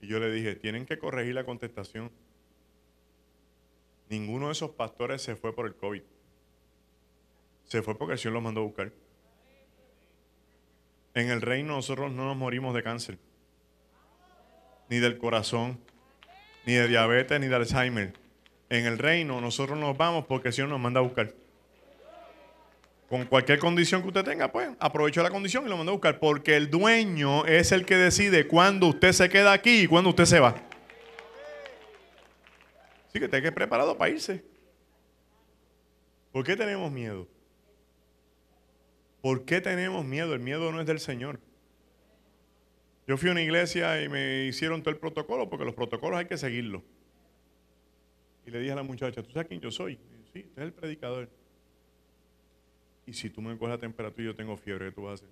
[0.00, 2.12] Y yo le dije, tienen que corregir la contestación.
[4.08, 6.02] Ninguno de esos pastores se fue por el COVID.
[7.64, 8.92] Se fue porque el Señor los mandó a buscar.
[11.14, 13.18] En el reino nosotros no nos morimos de cáncer,
[14.88, 15.78] ni del corazón,
[16.64, 18.14] ni de diabetes, ni de Alzheimer.
[18.70, 21.34] En el reino nosotros nos vamos porque el Señor nos manda a buscar.
[23.08, 26.18] Con cualquier condición que usted tenga, pues aprovecho la condición y lo manda a buscar.
[26.18, 30.26] Porque el dueño es el que decide cuándo usted se queda aquí y cuándo usted
[30.26, 30.67] se va.
[33.08, 34.44] Así que usted que preparado para irse.
[36.30, 37.26] ¿Por qué tenemos miedo?
[39.22, 40.34] ¿Por qué tenemos miedo?
[40.34, 41.40] El miedo no es del Señor.
[43.06, 46.26] Yo fui a una iglesia y me hicieron todo el protocolo porque los protocolos hay
[46.26, 46.82] que seguirlos.
[48.46, 49.98] Y le dije a la muchacha, ¿tú sabes quién yo soy?
[50.32, 51.28] sí, usted es el predicador.
[53.06, 55.14] Y si tú me coges la temperatura y yo tengo fiebre, ¿qué tú vas a
[55.14, 55.28] hacer?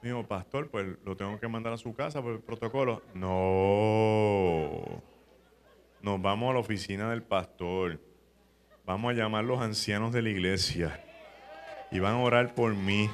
[0.00, 3.02] Me dijo, pastor, pues lo tengo que mandar a su casa por el protocolo.
[3.14, 5.02] No.
[6.04, 7.98] Nos vamos a la oficina del pastor.
[8.84, 11.02] Vamos a llamar a los ancianos de la iglesia
[11.90, 13.08] y van a orar por mí.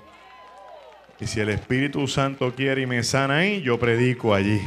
[1.20, 4.60] Y si el Espíritu Santo quiere y me sana ahí, yo predico allí.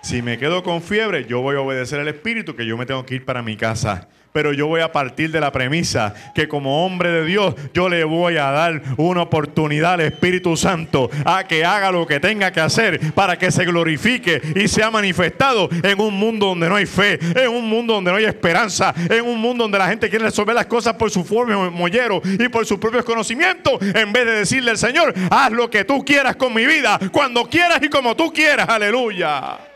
[0.00, 3.06] Si me quedo con fiebre, yo voy a obedecer al Espíritu que yo me tengo
[3.06, 6.84] que ir para mi casa pero yo voy a partir de la premisa que como
[6.84, 11.64] hombre de Dios yo le voy a dar una oportunidad al Espíritu Santo a que
[11.64, 16.14] haga lo que tenga que hacer para que se glorifique y sea manifestado en un
[16.14, 19.64] mundo donde no hay fe, en un mundo donde no hay esperanza, en un mundo
[19.64, 23.04] donde la gente quiere resolver las cosas por su forma mollero y por sus propios
[23.04, 26.98] conocimientos, en vez de decirle al Señor, haz lo que tú quieras con mi vida,
[27.10, 29.71] cuando quieras y como tú quieras, aleluya.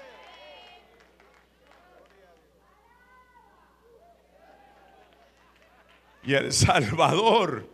[6.27, 7.69] Y el Salvador,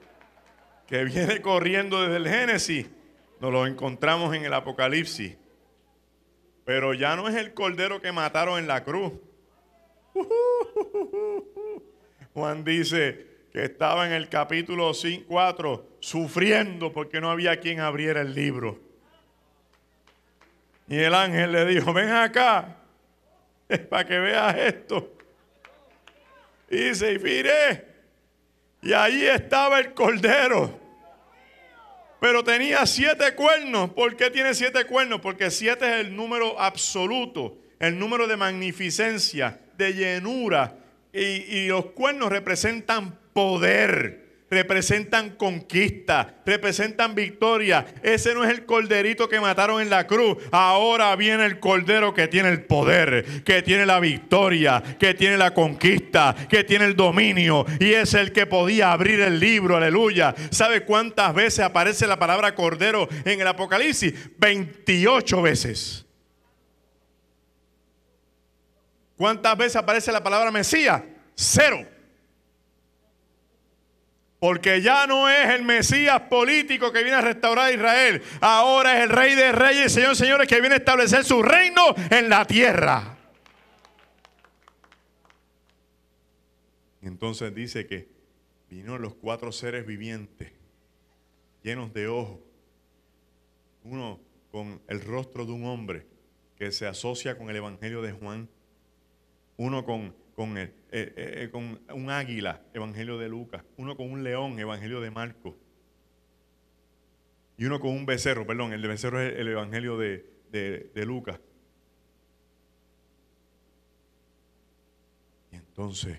[0.87, 2.87] que viene corriendo desde el Génesis,
[3.41, 5.39] nos lo encontramos en el Apocalipsis.
[6.67, 9.15] Pero ya no es el cordero que mataron en la cruz.
[12.35, 14.93] Juan dice que estaba en el capítulo
[15.27, 18.79] 4 sufriendo porque no había quien abriera el libro.
[20.89, 22.77] Y el ángel le dijo, ven acá,
[23.67, 25.11] es para que veas esto.
[26.69, 27.92] Y dice, y mire,
[28.83, 30.81] y ahí estaba el cordero.
[32.21, 33.91] Pero tenía siete cuernos.
[33.91, 35.21] ¿Por qué tiene siete cuernos?
[35.21, 40.77] Porque siete es el número absoluto, el número de magnificencia, de llenura.
[41.13, 44.22] Y, y los cuernos representan poder
[44.53, 47.87] representan conquista, representan victoria.
[48.03, 50.37] Ese no es el corderito que mataron en la cruz.
[50.51, 55.55] Ahora viene el cordero que tiene el poder, que tiene la victoria, que tiene la
[55.55, 57.65] conquista, que tiene el dominio.
[57.81, 60.35] Y es el que podía abrir el libro, aleluya.
[60.51, 64.13] ¿Sabe cuántas veces aparece la palabra cordero en el Apocalipsis?
[64.37, 66.05] 28 veces.
[69.17, 71.03] ¿Cuántas veces aparece la palabra Mesías?
[71.35, 71.92] Cero.
[74.43, 78.21] Porque ya no es el Mesías político que viene a restaurar a Israel.
[78.41, 82.29] Ahora es el Rey de Reyes, Señor, señores, que viene a establecer su reino en
[82.29, 83.19] la tierra.
[87.03, 88.09] Y entonces dice que
[88.69, 90.51] vinieron los cuatro seres vivientes,
[91.63, 92.41] llenos de ojos.
[93.85, 94.19] Uno
[94.51, 96.05] con el rostro de un hombre
[96.57, 98.49] que se asocia con el Evangelio de Juan.
[99.57, 104.25] Uno con con, eh, eh, eh, con un águila, Evangelio de Lucas, uno con un
[104.25, 105.55] león, Evangelio de Marcos,
[107.57, 111.39] y uno con un becerro, perdón, el de becerro es el Evangelio de, de Lucas.
[115.51, 116.19] Y entonces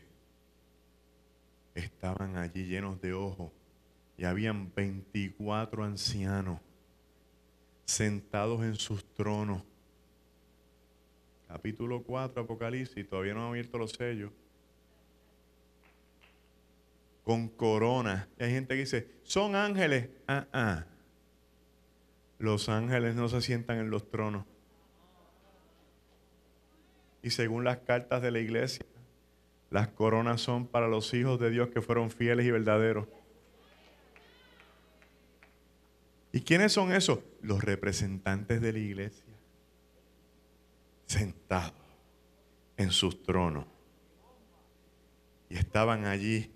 [1.74, 3.52] estaban allí llenos de ojos
[4.16, 6.60] y habían 24 ancianos
[7.86, 9.64] sentados en sus tronos
[11.54, 14.32] capítulo 4, Apocalipsis, todavía no han abierto los sellos.
[17.24, 18.28] con corona.
[18.40, 20.10] Hay gente que dice, son ángeles.
[20.28, 20.86] Ah, ah.
[22.38, 24.46] Los ángeles no se sientan en los tronos.
[27.22, 28.86] Y según las cartas de la iglesia,
[29.70, 33.08] las coronas son para los hijos de Dios que fueron fieles y verdaderos.
[36.34, 37.20] ¿Y quiénes son esos?
[37.42, 39.33] Los representantes de la iglesia.
[41.14, 41.74] Sentados
[42.76, 43.66] en sus tronos.
[45.48, 46.52] Y estaban allí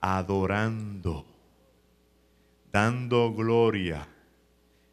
[0.00, 1.26] adorando,
[2.70, 4.06] dando gloria.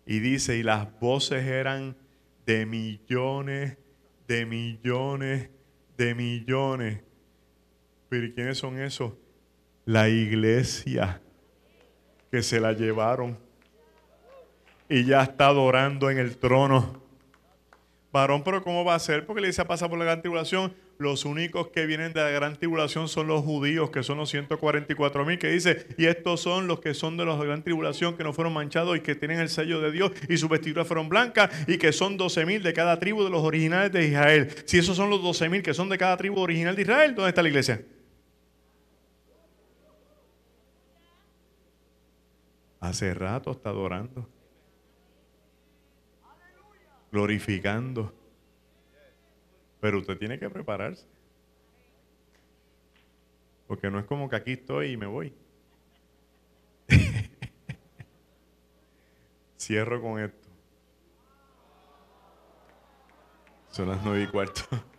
[0.07, 1.95] Y dice, y las voces eran
[2.47, 3.77] de millones,
[4.27, 5.51] de millones,
[5.95, 7.03] de millones.
[8.09, 9.13] Pero ¿quiénes son esos?
[9.85, 11.21] La iglesia
[12.31, 13.37] que se la llevaron
[14.89, 17.02] y ya está adorando en el trono.
[18.13, 19.25] Varón, pero ¿cómo va a ser?
[19.25, 20.75] Porque le dice pasa por la gran tribulación.
[20.99, 25.25] Los únicos que vienen de la gran tribulación son los judíos, que son los 144
[25.25, 28.31] mil, que dice, y estos son los que son de la gran tribulación, que no
[28.31, 31.79] fueron manchados y que tienen el sello de Dios, y sus vestiduras fueron blancas, y
[31.79, 34.47] que son 12 mil de cada tribu de los originales de Israel.
[34.65, 37.29] Si esos son los 12 mil que son de cada tribu original de Israel, ¿dónde
[37.29, 37.81] está la iglesia?
[42.79, 44.29] Hace rato está adorando
[47.13, 48.11] glorificando.
[49.79, 51.05] Pero usted tiene que prepararse.
[53.67, 55.31] Porque no es como que aquí estoy y me voy.
[59.57, 60.49] Cierro con esto.
[63.69, 64.61] Son las nueve y cuarto.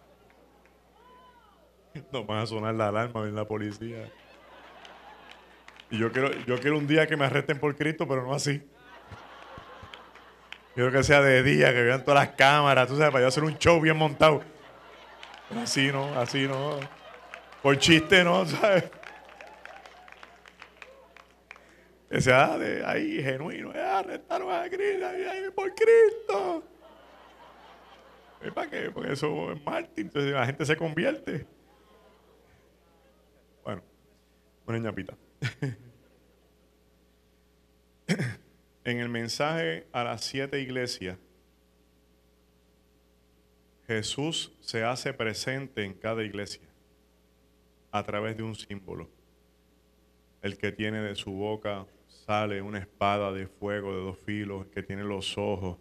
[2.11, 4.11] No van a sonar la alarma en la policía.
[5.93, 8.61] Y yo quiero, yo quiero un día que me arresten por Cristo, pero no así.
[10.75, 13.45] Quiero que sea de día, que vean todas las cámaras, tú sabes, para yo hacer
[13.45, 14.43] un show bien montado.
[15.57, 16.81] Así no, así no.
[17.63, 18.91] Por chiste no, ¿sabes?
[22.11, 23.73] Que sea de ahí genuino.
[23.73, 25.07] Eh, arrestaron a Cristo,
[25.55, 26.65] por Cristo.
[28.45, 28.91] ¿Y para qué?
[28.91, 31.47] Porque eso es Martín, entonces la gente se convierte.
[33.63, 33.83] Bueno,
[34.67, 35.15] una ñapita.
[38.85, 41.19] en el mensaje a las siete iglesias,
[43.87, 46.69] Jesús se hace presente en cada iglesia
[47.91, 49.09] a través de un símbolo.
[50.43, 54.71] El que tiene de su boca sale una espada de fuego de dos filos, el
[54.71, 55.79] que tiene los ojos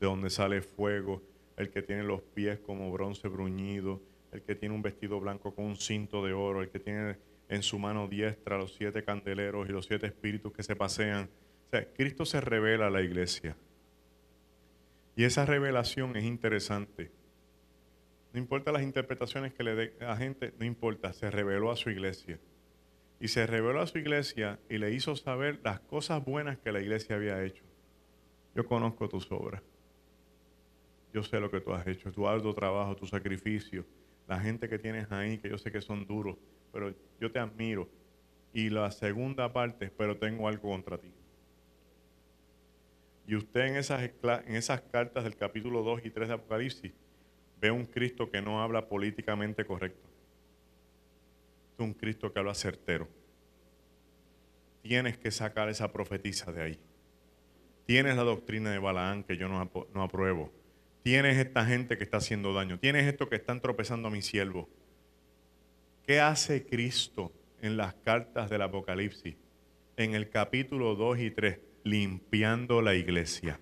[0.00, 1.22] de donde sale fuego,
[1.56, 4.00] el que tiene los pies como bronce bruñido,
[4.32, 7.16] el que tiene un vestido blanco con un cinto de oro, el que tiene
[7.48, 11.28] en su mano diestra los siete candeleros y los siete espíritus que se pasean
[11.82, 13.56] Cristo se revela a la iglesia.
[15.16, 17.10] Y esa revelación es interesante.
[18.32, 21.76] No importa las interpretaciones que le dé a la gente, no importa, se reveló a
[21.76, 22.40] su iglesia.
[23.20, 26.80] Y se reveló a su iglesia y le hizo saber las cosas buenas que la
[26.80, 27.64] iglesia había hecho.
[28.54, 29.62] Yo conozco tus obras.
[31.12, 33.84] Yo sé lo que tú has hecho, tu arduo trabajo, tu sacrificio,
[34.26, 36.36] la gente que tienes ahí, que yo sé que son duros,
[36.72, 37.88] pero yo te admiro.
[38.52, 41.12] Y la segunda parte, pero tengo algo contra ti.
[43.26, 46.92] Y usted en esas, en esas cartas del capítulo 2 y 3 de Apocalipsis
[47.60, 50.06] ve un Cristo que no habla políticamente correcto.
[51.72, 53.08] Es un Cristo que habla certero.
[54.82, 56.78] Tienes que sacar esa profetisa de ahí.
[57.86, 60.52] Tienes la doctrina de Balaán que yo no, no apruebo.
[61.02, 62.78] Tienes esta gente que está haciendo daño.
[62.78, 64.68] Tienes esto que están tropezando a mi siervo.
[66.06, 67.32] ¿Qué hace Cristo
[67.62, 69.36] en las cartas del Apocalipsis?
[69.96, 73.60] En el capítulo 2 y 3 limpiando la iglesia.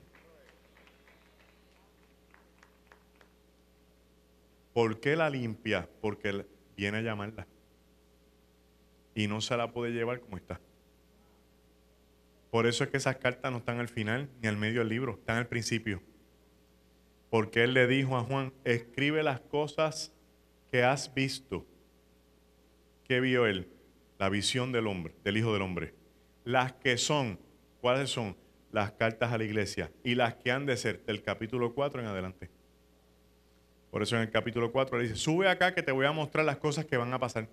[4.73, 5.89] ¿Por qué la limpia?
[6.01, 6.47] Porque
[6.77, 7.47] viene a llamarla.
[9.15, 10.61] Y no se la puede llevar como está.
[12.51, 15.15] Por eso es que esas cartas no están al final ni al medio del libro,
[15.15, 16.03] están al principio.
[17.29, 20.13] Porque él le dijo a Juan, escribe las cosas
[20.71, 21.67] que has visto.
[23.05, 23.69] ¿Qué vio él?
[24.19, 25.95] La visión del hombre, del Hijo del Hombre.
[26.45, 27.39] Las que son
[27.83, 28.37] ¿Cuáles son
[28.71, 29.91] las cartas a la iglesia?
[30.05, 32.49] Y las que han de ser del capítulo 4 en adelante.
[33.91, 36.45] Por eso en el capítulo 4 le dice, sube acá que te voy a mostrar
[36.45, 37.49] las cosas que van a pasar.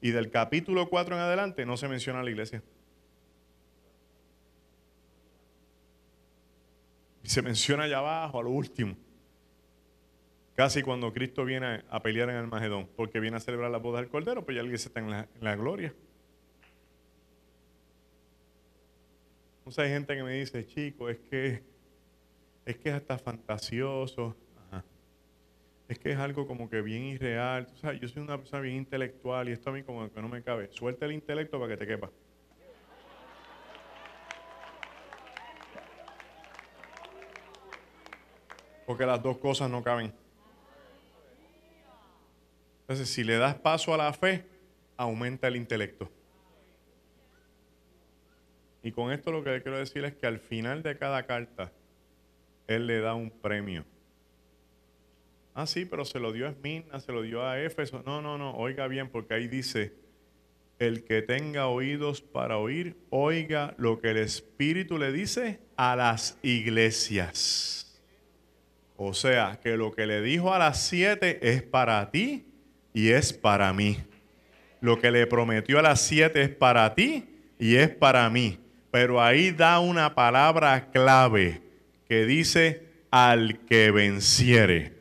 [0.00, 2.62] Y del capítulo 4 en adelante no se menciona la iglesia.
[7.24, 8.96] Se menciona allá abajo, a lo último.
[10.54, 13.98] Casi cuando Cristo viene a pelear en el Magedón, porque viene a celebrar la boda
[13.98, 15.92] del Cordero, pues ya alguien está en la gloria.
[19.66, 21.60] Entonces hay gente que me dice, chico, es que
[22.64, 24.36] es que es hasta fantasioso.
[25.88, 27.66] es que es algo como que bien irreal.
[27.74, 30.28] O sea, yo soy una persona bien intelectual y esto a mí como que no
[30.28, 30.68] me cabe.
[30.70, 32.12] Suelta el intelecto para que te quepa.
[38.86, 40.14] Porque las dos cosas no caben.
[42.82, 44.44] Entonces, si le das paso a la fe,
[44.96, 46.08] aumenta el intelecto.
[48.86, 51.72] Y con esto lo que le quiero decir es que al final de cada carta,
[52.68, 53.84] él le da un premio.
[55.54, 58.04] Ah, sí, pero se lo dio a Esmina, se lo dio a Éfeso.
[58.06, 59.92] No, no, no, oiga bien, porque ahí dice,
[60.78, 66.38] el que tenga oídos para oír, oiga lo que el Espíritu le dice a las
[66.44, 68.00] iglesias.
[68.96, 72.46] O sea, que lo que le dijo a las siete es para ti
[72.94, 73.98] y es para mí.
[74.80, 77.24] Lo que le prometió a las siete es para ti
[77.58, 78.60] y es para mí.
[78.96, 81.60] Pero ahí da una palabra clave
[82.08, 84.94] que dice al que venciere.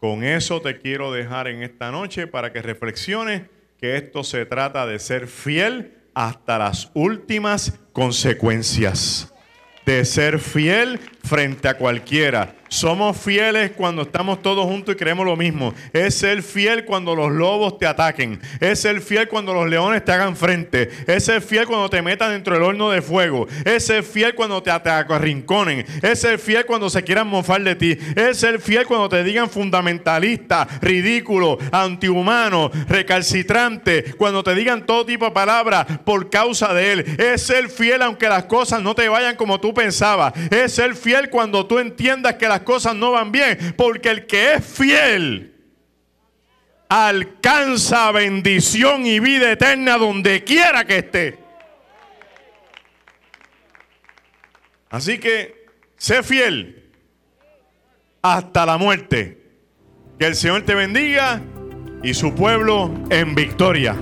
[0.00, 3.42] Con eso te quiero dejar en esta noche para que reflexiones
[3.78, 9.30] que esto se trata de ser fiel hasta las últimas consecuencias.
[9.84, 12.54] De ser fiel frente a cualquiera.
[12.72, 15.74] Somos fieles cuando estamos todos juntos y creemos lo mismo.
[15.92, 18.40] Es ser fiel cuando los lobos te ataquen.
[18.60, 20.88] Es ser fiel cuando los leones te hagan frente.
[21.06, 23.46] Es ser fiel cuando te metan dentro del horno de fuego.
[23.66, 25.84] Es ser fiel cuando te, arrinconen.
[26.00, 27.98] Es ser fiel cuando se quieran mofar de ti.
[28.16, 34.14] Es ser fiel cuando te digan fundamentalista, ridículo, antihumano, recalcitrante.
[34.16, 37.00] Cuando te digan todo tipo de palabras por causa de él.
[37.18, 40.32] Es ser fiel aunque las cosas no te vayan como tú pensabas.
[40.50, 44.64] Es ser fiel cuando tú entiendas que cosas no van bien, porque el que es
[44.64, 45.54] fiel
[46.88, 51.38] alcanza bendición y vida eterna donde quiera que esté.
[54.90, 55.64] Así que
[55.96, 56.90] sé fiel
[58.20, 59.38] hasta la muerte.
[60.18, 61.40] Que el Señor te bendiga
[62.02, 63.96] y su pueblo en victoria.